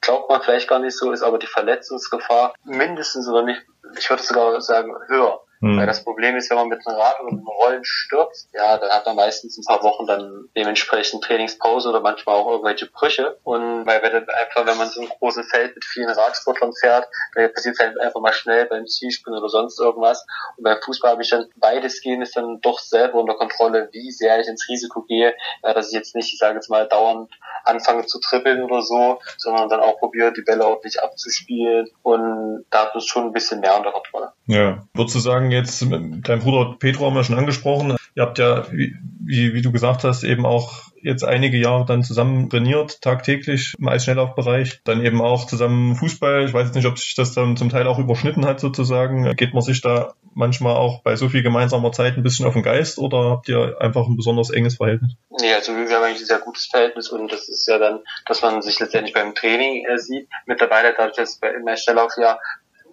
glaubt 0.00 0.28
man 0.28 0.42
vielleicht 0.42 0.68
gar 0.68 0.80
nicht 0.80 0.98
so, 0.98 1.12
ist 1.12 1.22
aber 1.22 1.38
die 1.38 1.46
Verletzungsgefahr 1.46 2.54
mindestens 2.64 3.28
oder 3.28 3.42
nicht, 3.42 3.62
ich 3.96 4.10
würde 4.10 4.22
sogar 4.22 4.60
sagen, 4.60 4.92
höher. 5.06 5.40
Mhm. 5.62 5.78
Weil 5.78 5.86
das 5.86 6.02
Problem 6.02 6.36
ist, 6.36 6.50
wenn 6.50 6.56
man 6.56 6.68
mit 6.68 6.84
einem 6.84 6.98
Rad 6.98 7.20
oder 7.20 7.30
mit 7.30 7.38
einem 7.38 7.46
Rollen 7.46 7.84
stürzt, 7.84 8.48
ja, 8.52 8.76
dann 8.78 8.90
hat 8.90 9.06
man 9.06 9.14
meistens 9.14 9.56
ein 9.56 9.64
paar 9.64 9.82
Wochen 9.84 10.06
dann 10.06 10.48
dementsprechend 10.56 11.22
Trainingspause 11.22 11.88
oder 11.88 12.00
manchmal 12.00 12.34
auch 12.34 12.50
irgendwelche 12.50 12.86
Brüche. 12.86 13.38
Und 13.44 13.86
weil 13.86 14.02
wenn 14.02 14.12
einfach, 14.28 14.66
wenn 14.66 14.76
man 14.76 14.88
so 14.88 15.02
ein 15.02 15.08
großes 15.08 15.48
Feld 15.48 15.76
mit 15.76 15.84
vielen 15.84 16.10
Radsportlern 16.10 16.72
fährt, 16.72 17.06
dann 17.36 17.52
passiert 17.52 17.76
es 17.76 17.80
halt 17.80 18.00
einfach 18.00 18.20
mal 18.20 18.32
schnell 18.32 18.66
beim 18.66 18.86
Zielspringen 18.88 19.38
oder 19.38 19.48
sonst 19.48 19.78
irgendwas. 19.78 20.26
Und 20.56 20.64
beim 20.64 20.78
Fußball 20.84 21.12
habe 21.12 21.22
ich 21.22 21.30
dann 21.30 21.46
beides 21.56 22.00
gehen 22.00 22.22
ist 22.22 22.36
dann 22.36 22.60
doch 22.60 22.80
selber 22.80 23.20
unter 23.20 23.34
Kontrolle, 23.34 23.88
wie 23.92 24.10
sehr 24.10 24.40
ich 24.40 24.48
ins 24.48 24.66
Risiko 24.68 25.02
gehe, 25.02 25.34
ja, 25.62 25.74
dass 25.74 25.88
ich 25.88 25.94
jetzt 25.94 26.16
nicht, 26.16 26.32
ich 26.32 26.38
sage 26.38 26.56
jetzt 26.56 26.70
mal, 26.70 26.88
dauernd 26.88 27.30
anfange 27.64 28.06
zu 28.06 28.18
trippeln 28.18 28.64
oder 28.64 28.82
so, 28.82 29.20
sondern 29.38 29.68
dann 29.68 29.80
auch 29.80 29.98
probiere, 29.98 30.32
die 30.32 30.42
Bälle 30.42 30.66
ordentlich 30.66 31.00
abzuspielen. 31.00 31.88
Und 32.02 32.64
da 32.70 32.86
hat 32.86 32.96
es 32.96 33.06
schon 33.06 33.26
ein 33.26 33.32
bisschen 33.32 33.60
mehr 33.60 33.76
unter 33.76 33.92
Kontrolle. 33.92 34.32
Ja. 34.46 34.84
Würdest 34.94 35.14
du 35.14 35.20
sagen, 35.20 35.51
jetzt, 35.52 35.82
dein 35.82 36.40
Bruder 36.40 36.76
Petro 36.78 37.06
haben 37.06 37.14
wir 37.14 37.24
schon 37.24 37.38
angesprochen, 37.38 37.96
Ihr 38.14 38.22
habt 38.22 38.38
ja, 38.38 38.66
wie, 38.70 39.54
wie, 39.54 39.62
du 39.62 39.72
gesagt 39.72 40.04
hast, 40.04 40.22
eben 40.22 40.44
auch 40.44 40.88
jetzt 41.00 41.24
einige 41.24 41.56
Jahre 41.56 41.86
dann 41.86 42.02
zusammen 42.02 42.50
trainiert, 42.50 43.00
tagtäglich 43.00 43.74
im 43.78 43.88
Eisschnelllaufbereich. 43.88 44.82
Dann 44.84 45.02
eben 45.02 45.22
auch 45.22 45.46
zusammen 45.46 45.96
Fußball. 45.96 46.44
Ich 46.44 46.52
weiß 46.52 46.66
jetzt 46.66 46.74
nicht, 46.74 46.86
ob 46.86 46.98
sich 46.98 47.14
das 47.14 47.32
dann 47.32 47.56
zum 47.56 47.70
Teil 47.70 47.86
auch 47.86 47.98
überschnitten 47.98 48.44
hat 48.44 48.60
sozusagen. 48.60 49.34
Geht 49.36 49.54
man 49.54 49.62
sich 49.62 49.80
da 49.80 50.12
manchmal 50.34 50.76
auch 50.76 51.02
bei 51.02 51.16
so 51.16 51.30
viel 51.30 51.42
gemeinsamer 51.42 51.90
Zeit 51.92 52.16
ein 52.16 52.22
bisschen 52.22 52.46
auf 52.46 52.52
den 52.52 52.62
Geist 52.62 52.98
oder 52.98 53.30
habt 53.30 53.48
ihr 53.48 53.76
einfach 53.80 54.06
ein 54.06 54.16
besonders 54.16 54.50
enges 54.50 54.76
Verhältnis? 54.76 55.12
Nee, 55.40 55.54
also 55.54 55.74
wir 55.74 55.88
haben 55.88 56.04
eigentlich 56.04 56.22
ein 56.22 56.26
sehr 56.26 56.38
gutes 56.38 56.66
Verhältnis 56.66 57.08
und 57.08 57.32
das 57.32 57.48
ist 57.48 57.66
ja 57.66 57.78
dann, 57.78 58.00
dass 58.26 58.42
man 58.42 58.60
sich 58.60 58.78
letztendlich 58.78 59.14
beim 59.14 59.34
Training 59.34 59.86
äh, 59.86 59.98
sieht. 59.98 60.28
Mittlerweile 60.46 60.94
dadurch, 60.94 61.16
dass 61.16 61.38
bei 61.38 61.48
im 61.48 61.66
Eisschnelllauf 61.66 62.12
ja 62.18 62.38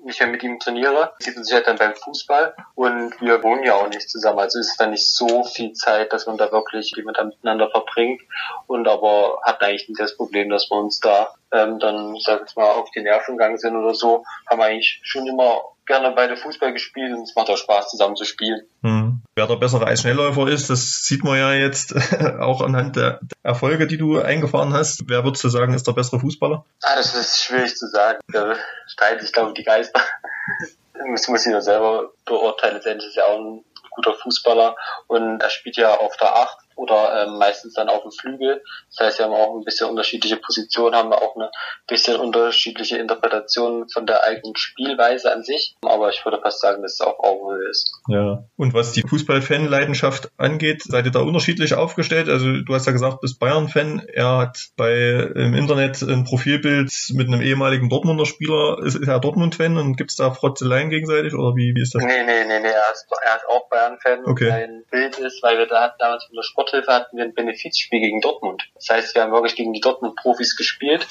nicht 0.03 0.20
mehr 0.20 0.29
mit 0.29 0.44
ihm 0.44 0.60
trainiere, 0.60 1.13
sieht 1.20 1.36
man 1.36 1.44
sich 1.44 1.53
halt 1.53 1.68
dann 1.68 1.77
beim 1.77 1.96
Fußball 1.96 2.56
und 2.75 3.20
wir 3.22 3.44
wohnen 3.44 3.63
ja 3.63 3.75
auch 3.75 3.89
nicht 3.89 4.10
zusammen. 4.10 4.39
Also 4.39 4.60
ist 4.60 4.77
dann 4.79 4.91
nicht 4.91 5.10
so 5.10 5.44
viel 5.44 5.74
Zeit, 5.74 6.13
dass 6.13 6.25
man 6.25 6.38
da 6.38 6.51
wirklich 6.51 6.94
miteinander 6.98 7.70
verbringt 7.70 8.22
und 8.68 8.88
aber 8.88 9.39
hat 9.44 9.62
eigentlich 9.62 9.89
nicht 9.89 10.00
das 10.00 10.15
Problem, 10.15 10.50
dass 10.50 10.70
wir 10.70 10.77
uns 10.77 11.00
da 11.00 11.34
ähm, 11.51 11.79
dann, 11.79 12.15
ich 12.15 12.24
sag 12.24 12.41
jetzt 12.41 12.56
mal, 12.56 12.72
auf 12.72 12.89
die 12.91 13.01
Nerven 13.01 13.38
gegangen 13.38 13.58
sind 13.58 13.75
oder 13.75 13.94
so, 13.94 14.24
haben 14.50 14.60
wir 14.60 14.65
eigentlich 14.65 15.00
schon 15.03 15.27
immer 15.27 15.62
gerne 15.86 16.12
beide 16.12 16.38
Fußball 16.38 16.72
gespielt 16.72 17.13
und 17.13 17.24
es 17.24 17.36
macht 17.36 17.50
auch 17.50 17.58
Spaß, 17.58 17.89
zusammen 17.89 18.15
zu 18.15 18.25
spielen. 18.25 18.62
Hm. 18.84 19.22
Wer 19.39 19.48
der 19.48 19.55
bessere 19.55 19.88
Eisschnellläufer 19.88 20.50
ist, 20.50 20.69
das 20.69 21.05
sieht 21.05 21.24
man 21.24 21.38
ja 21.38 21.53
jetzt 21.53 21.96
auch 22.41 22.60
anhand 22.60 22.98
der 22.98 23.22
Erfolge, 23.41 23.88
die 23.88 23.98
du 23.98 24.19
eingefahren 24.19 24.74
hast. 24.74 25.03
Wer 25.08 25.24
würdest 25.24 25.46
du 25.46 25.48
sagen, 25.48 25.74
ist 25.74 25.88
der 25.88 25.93
bessere 25.93 26.19
Fußballer? 26.19 26.65
Ah, 26.84 26.96
das 26.98 27.15
ist 27.15 27.41
schwierig 27.41 27.74
zu 27.77 27.88
sagen. 27.88 28.19
Da 28.27 28.58
streiten 28.88 29.22
sich, 29.22 29.31
glaube 29.31 29.51
ich, 29.51 29.53
die 29.53 29.63
Geister. 29.63 30.01
Das 30.93 31.29
muss 31.29 31.46
ich 31.46 31.53
nur 31.53 31.62
selber 31.62 32.12
beurteilen. 32.25 32.74
Letztendlich 32.74 33.12
ist 33.12 33.15
er 33.15 33.27
auch 33.27 33.39
ein 33.39 33.63
guter 33.91 34.13
Fußballer 34.13 34.75
und 35.08 35.41
er 35.41 35.50
spielt 35.50 35.77
ja 35.77 35.96
auf 35.96 36.17
der 36.17 36.36
Acht 36.36 36.58
oder 36.79 37.27
ähm, 37.27 37.38
meistens 37.38 37.74
dann 37.74 37.89
auf 37.89 38.03
dem 38.03 38.12
Flügel. 38.12 38.63
Das 38.89 39.07
heißt, 39.07 39.19
wir 39.19 39.25
haben 39.25 39.33
auch 39.33 39.55
ein 39.55 39.65
bisschen 39.65 39.89
unterschiedliche 39.89 40.38
Positionen, 40.38 40.95
haben 40.95 41.12
auch 41.12 41.36
eine 41.36 41.51
bisschen 41.88 42.15
unterschiedliche 42.17 42.98
Interpretation 42.98 43.89
von 43.89 44.05
der 44.05 44.24
eigenen 44.24 44.55
Spielweise 44.55 45.31
an 45.31 45.43
sich. 45.43 45.75
Aber 45.81 46.09
ich 46.09 46.24
würde 46.24 46.39
fast 46.41 46.62
sagen, 46.62 46.81
dass 46.81 46.93
es 46.93 47.01
auf 47.01 47.19
Augenhöhe 47.19 47.69
ist. 47.69 47.91
Ja. 48.07 48.45
Und 48.55 48.74
was 48.74 48.93
die 48.93 49.01
Fußball-Fan-Leidenschaft 49.01 50.31
angeht, 50.38 50.83
seid 50.83 51.05
ihr 51.05 51.12
da 51.12 51.19
unterschiedlich 51.19 51.74
aufgestellt? 51.74 52.29
Also 52.29 52.62
du 52.62 52.74
hast 52.74 52.86
ja 52.86 52.93
gesagt, 52.93 53.19
bist 53.19 53.39
Bayern-Fan. 53.39 54.07
Er 54.13 54.38
hat 54.38 54.69
bei 54.77 54.93
im 55.36 55.53
Internet 55.53 56.01
ein 56.01 56.24
Profilbild 56.24 56.91
mit 57.12 57.27
einem 57.27 57.41
ehemaligen 57.41 57.89
Dortmunder 57.89 58.25
Spieler. 58.25 58.79
Ist, 58.86 58.95
ist 58.95 59.07
er 59.07 59.19
Dortmund-Fan 59.19 59.77
und 59.77 59.98
gibt 59.98 60.12
es 60.12 60.15
da 60.15 60.31
Frotzeleien 60.31 60.89
gegenseitig 60.89 61.33
oder 61.33 61.55
wie, 61.55 61.74
wie 61.75 61.81
ist 61.81 61.93
das? 61.93 62.03
Nee, 62.03 62.24
nee, 62.24 62.45
nee, 62.45 62.59
nee. 62.59 62.67
Er 62.69 62.91
ist, 62.93 63.05
er 63.21 63.36
ist 63.36 63.48
auch 63.50 63.69
Bayern-Fan. 63.69 64.25
Okay. 64.25 64.48
Sein 64.48 64.83
Bild 64.89 65.19
ist, 65.19 65.43
weil 65.43 65.57
wir 65.57 65.67
da 65.67 65.93
damals 66.00 66.25
von 66.25 66.36
der 66.36 66.43
Sport 66.43 66.68
Sporthilfe 66.69 66.93
hatten 66.93 67.17
wir 67.17 67.23
ein 67.23 67.33
Benefizspiel 67.33 67.99
gegen 67.99 68.21
Dortmund. 68.21 68.63
Das 68.75 68.89
heißt, 68.89 69.15
wir 69.15 69.23
haben 69.23 69.31
wirklich 69.31 69.55
gegen 69.55 69.73
die 69.73 69.81
Dortmund-Profis 69.81 70.55
gespielt 70.55 71.07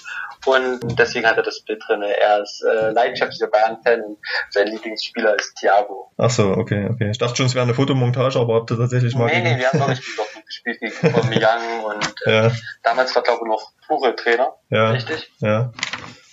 und 0.46 0.80
deswegen 0.98 1.26
hat 1.26 1.36
er 1.36 1.42
das 1.42 1.60
Bild 1.60 1.82
drin. 1.86 2.02
Er 2.02 2.42
ist 2.42 2.62
äh, 2.62 2.90
leidenschaftlicher 2.90 3.48
Bayern-Fan 3.48 4.02
und 4.02 4.18
sein 4.50 4.68
Lieblingsspieler 4.68 5.36
ist 5.36 5.56
Thiago. 5.56 6.10
Ach 6.16 6.30
so, 6.30 6.50
okay, 6.50 6.88
okay. 6.90 7.10
Ich 7.10 7.18
dachte 7.18 7.36
schon, 7.36 7.46
es 7.46 7.54
wäre 7.54 7.64
eine 7.64 7.74
Fotomontage, 7.74 8.38
aber 8.38 8.54
habt 8.54 8.70
ihr 8.70 8.78
tatsächlich 8.78 9.14
mal... 9.14 9.26
Nee, 9.26 9.40
nee, 9.40 9.58
wir 9.58 9.68
haben 9.68 9.80
wirklich 9.80 10.00
gegen 10.00 10.16
Dortmund 10.16 10.46
gespielt, 10.46 10.80
gegen 10.80 11.14
Aubameyang 11.14 11.84
und 11.84 12.14
äh, 12.26 12.32
ja. 12.32 12.52
damals 12.82 13.14
war, 13.14 13.22
glaube 13.22 13.40
ich, 13.44 13.48
noch 13.48 13.72
Tuchel 13.86 14.14
Trainer. 14.14 14.54
Ja. 14.70 14.90
Richtig? 14.90 15.30
Ja. 15.40 15.72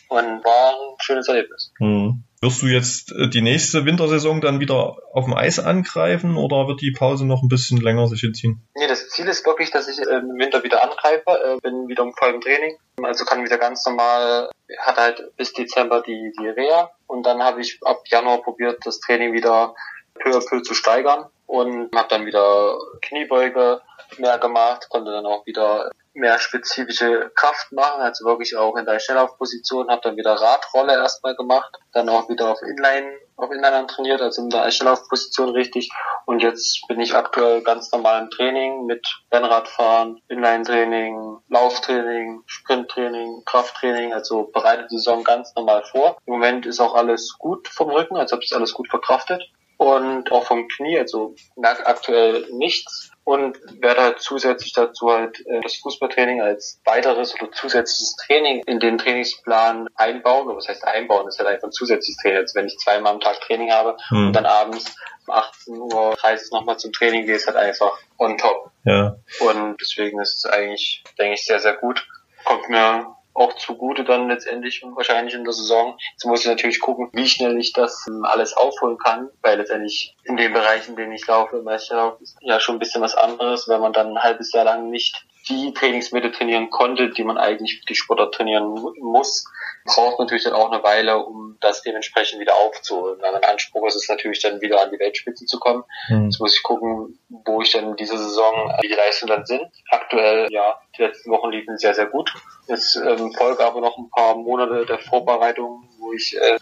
Und 0.09 0.43
war 0.43 0.71
ein 0.71 0.95
schönes 0.99 1.27
Erlebnis. 1.27 1.71
Mhm. 1.79 2.23
Wirst 2.41 2.61
du 2.61 2.67
jetzt 2.67 3.11
äh, 3.11 3.27
die 3.27 3.41
nächste 3.41 3.85
Wintersaison 3.85 4.39
dann 4.39 4.59
wieder 4.59 4.97
auf 5.13 5.25
dem 5.25 5.33
Eis 5.33 5.57
angreifen 5.57 6.37
oder 6.37 6.67
wird 6.67 6.81
die 6.81 6.91
Pause 6.91 7.25
noch 7.25 7.41
ein 7.41 7.47
bisschen 7.47 7.77
länger 7.77 8.07
sich 8.07 8.21
hinziehen? 8.21 8.67
Nee, 8.75 8.87
das 8.87 9.09
Ziel 9.09 9.27
ist 9.27 9.45
wirklich, 9.45 9.71
dass 9.71 9.87
ich 9.87 9.97
äh, 9.97 10.17
im 10.17 10.37
Winter 10.37 10.63
wieder 10.63 10.83
angreife, 10.83 11.25
äh, 11.27 11.59
bin 11.61 11.87
wieder 11.87 12.03
im 12.03 12.13
vollen 12.13 12.41
Training, 12.41 12.77
also 13.01 13.25
kann 13.25 13.43
wieder 13.43 13.57
ganz 13.57 13.83
normal, 13.85 14.51
hat 14.79 14.97
halt 14.97 15.35
bis 15.37 15.53
Dezember 15.53 16.03
die, 16.05 16.33
die 16.39 16.47
Reha 16.47 16.91
und 17.07 17.25
dann 17.25 17.41
habe 17.41 17.61
ich 17.61 17.79
ab 17.83 18.03
Januar 18.07 18.43
probiert, 18.43 18.77
das 18.85 18.99
Training 18.99 19.33
wieder 19.33 19.73
peu 20.19 20.31
à 20.31 20.47
peu 20.47 20.61
zu 20.61 20.75
steigern 20.75 21.25
und 21.47 21.95
habe 21.95 22.07
dann 22.09 22.25
wieder 22.25 22.77
Kniebeuge 23.01 23.81
mehr 24.17 24.37
gemacht, 24.37 24.87
konnte 24.89 25.11
dann 25.11 25.25
auch 25.25 25.45
wieder 25.45 25.89
mehr 26.15 26.39
spezifische 26.39 27.31
Kraft 27.35 27.71
machen, 27.71 28.01
also 28.01 28.25
wirklich 28.25 28.55
auch 28.57 28.75
in 28.75 28.85
der 28.85 28.99
Schnelllaufposition, 28.99 29.89
habe 29.89 30.01
dann 30.03 30.17
wieder 30.17 30.33
Radrolle 30.33 30.93
erstmal 30.93 31.35
gemacht, 31.35 31.77
dann 31.93 32.09
auch 32.09 32.29
wieder 32.29 32.49
auf 32.49 32.61
Inline, 32.61 33.17
auf 33.35 33.51
Inline 33.51 33.85
trainiert, 33.87 34.21
also 34.21 34.41
in 34.41 34.49
der 34.49 34.71
Schnelllaufposition 34.71 35.49
richtig. 35.49 35.91
Und 36.25 36.41
jetzt 36.41 36.87
bin 36.87 36.99
ich 36.99 37.13
aktuell 37.15 37.61
ganz 37.61 37.91
normal 37.91 38.23
im 38.23 38.29
Training 38.29 38.85
mit 38.85 39.05
Rennradfahren, 39.31 40.21
Inline-Training, 40.29 41.37
Lauftraining, 41.49 42.43
Sprinttraining, 42.45 43.43
Krafttraining, 43.45 44.13
also 44.13 44.43
bereitet 44.51 44.91
die 44.91 44.97
Saison 44.97 45.23
ganz 45.23 45.53
normal 45.55 45.83
vor. 45.83 46.17
Im 46.25 46.33
Moment 46.33 46.65
ist 46.65 46.79
auch 46.79 46.95
alles 46.95 47.35
gut 47.37 47.67
vom 47.67 47.89
Rücken, 47.89 48.17
also 48.17 48.35
habe 48.35 48.43
ich 48.43 48.55
alles 48.55 48.73
gut 48.73 48.89
verkraftet. 48.89 49.43
Und 49.77 50.31
auch 50.31 50.45
vom 50.45 50.69
Knie, 50.69 50.97
also 50.97 51.35
merke 51.57 51.85
aktuell 51.85 52.47
nichts 52.51 53.11
und 53.25 53.57
werde 53.81 54.01
halt 54.01 54.19
zusätzlich 54.19 54.71
dazu 54.71 55.11
halt 55.11 55.39
äh, 55.47 55.59
das 55.61 55.75
Fußballtraining 55.77 56.41
als 56.41 56.79
weiteres 56.85 57.33
oder 57.33 57.51
zusätzliches 57.51 58.15
Training 58.15 58.61
in 58.67 58.79
den 58.79 58.99
Trainingsplan 58.99 59.87
einbauen. 59.95 60.45
Oder 60.47 60.57
was 60.57 60.67
heißt 60.67 60.87
einbauen? 60.87 61.25
Das 61.25 61.35
ist 61.35 61.39
halt 61.39 61.49
einfach 61.49 61.67
ein 61.67 61.71
zusätzliches 61.71 62.21
Training. 62.21 62.37
Also 62.37 62.55
wenn 62.55 62.67
ich 62.67 62.77
zweimal 62.77 63.13
am 63.13 63.19
Tag 63.19 63.41
Training 63.41 63.71
habe 63.71 63.97
hm. 64.09 64.27
und 64.27 64.33
dann 64.33 64.45
abends 64.45 64.95
um 65.25 65.33
18 65.33 65.75
Uhr 65.75 66.15
30 66.21 66.51
nochmal 66.51 66.77
zum 66.77 66.93
Training 66.93 67.25
gehe, 67.25 67.35
ist 67.35 67.47
halt 67.47 67.57
einfach 67.57 67.97
on 68.19 68.37
top. 68.37 68.69
Ja. 68.83 69.15
Und 69.39 69.77
deswegen 69.81 70.21
ist 70.21 70.45
es 70.45 70.51
eigentlich, 70.51 71.03
denke 71.17 71.33
ich, 71.33 71.45
sehr, 71.45 71.59
sehr 71.59 71.73
gut. 71.73 72.07
Kommt 72.43 72.69
mir 72.69 73.14
auch 73.35 73.53
zugute 73.57 74.03
dann 74.03 74.29
letztendlich 74.29 74.81
wahrscheinlich 74.95 75.35
in 75.35 75.43
der 75.43 75.53
Saison. 75.53 75.97
Jetzt 76.13 76.25
muss 76.25 76.41
ich 76.41 76.47
natürlich 76.47 76.79
gucken, 76.79 77.09
wie 77.13 77.27
schnell 77.27 77.57
ich 77.59 77.73
das 77.73 78.05
ähm, 78.07 78.23
alles 78.23 78.55
aufholen 78.55 78.97
kann, 78.97 79.29
weil 79.41 79.57
letztendlich 79.57 80.15
in 80.23 80.37
den 80.37 80.53
Bereichen, 80.53 80.91
in 80.91 80.97
denen 80.97 81.11
ich 81.11 81.27
laufe, 81.27 81.61
Meisterlauf, 81.61 82.19
ist 82.21 82.37
ja 82.41 82.59
schon 82.59 82.77
ein 82.77 82.79
bisschen 82.79 83.01
was 83.01 83.15
anderes, 83.15 83.67
wenn 83.67 83.81
man 83.81 83.93
dann 83.93 84.11
ein 84.11 84.23
halbes 84.23 84.51
Jahr 84.53 84.65
lang 84.65 84.89
nicht 84.89 85.25
die 85.49 85.73
Trainingsmittel 85.73 86.31
trainieren 86.31 86.69
konnte, 86.69 87.09
die 87.09 87.23
man 87.23 87.37
eigentlich 87.37 87.79
für 87.79 87.85
die 87.85 87.95
Sportler 87.95 88.31
trainieren 88.31 88.67
muss, 88.99 89.45
braucht 89.85 90.19
natürlich 90.19 90.43
dann 90.43 90.53
auch 90.53 90.71
eine 90.71 90.83
Weile, 90.83 91.17
um 91.19 91.57
das 91.61 91.83
dementsprechend 91.83 92.39
wieder 92.39 92.55
aufzuholen. 92.55 93.19
Mein 93.21 93.43
Anspruch 93.43 93.85
ist 93.87 93.95
es 93.95 94.09
natürlich 94.09 94.41
dann 94.41 94.61
wieder 94.61 94.81
an 94.81 94.89
die 94.91 94.99
Weltspitze 94.99 95.45
zu 95.45 95.59
kommen. 95.59 95.83
Mhm. 96.09 96.25
Jetzt 96.25 96.39
muss 96.39 96.55
ich 96.55 96.63
gucken, 96.63 97.19
wo 97.29 97.61
ich 97.61 97.71
dann 97.71 97.95
diese 97.95 98.17
Saison, 98.17 98.73
wie 98.81 98.87
die 98.87 98.95
Leistungen 98.95 99.29
dann 99.29 99.45
sind. 99.45 99.61
Aktuell, 99.89 100.47
ja, 100.49 100.79
die 100.97 101.03
letzten 101.03 101.29
Wochen 101.31 101.51
liefen 101.51 101.77
sehr, 101.77 101.93
sehr 101.93 102.07
gut. 102.07 102.33
Jetzt 102.67 102.95
ähm, 102.95 103.31
folge 103.33 103.63
aber 103.63 103.81
noch 103.81 103.97
ein 103.97 104.09
paar 104.09 104.35
Monate 104.35 104.85
der 104.85 104.99
Vorbereitung, 104.99 105.87
wo 105.99 106.13
ich 106.13 106.35
äh, 106.35 106.57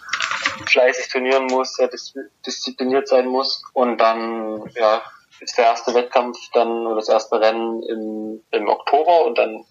fleißig 0.67 1.09
trainieren 1.09 1.45
muss, 1.45 1.75
sehr 1.75 1.87
dis 1.87 2.13
diszipliniert 2.45 3.07
sein 3.07 3.27
muss 3.27 3.63
und 3.73 3.99
dann, 3.99 4.69
ja, 4.75 5.01
ist 5.43 5.57
der 5.57 5.65
erste 5.65 5.93
Wettkampf 5.93 6.37
dann 6.53 6.87
oder 6.87 6.95
das 6.95 7.09
erste 7.09 7.39
Rennen 7.39 7.83
im, 7.83 8.43
im 8.51 8.67
Oktober 8.67 9.25
und 9.25 9.37
dann 9.37 9.65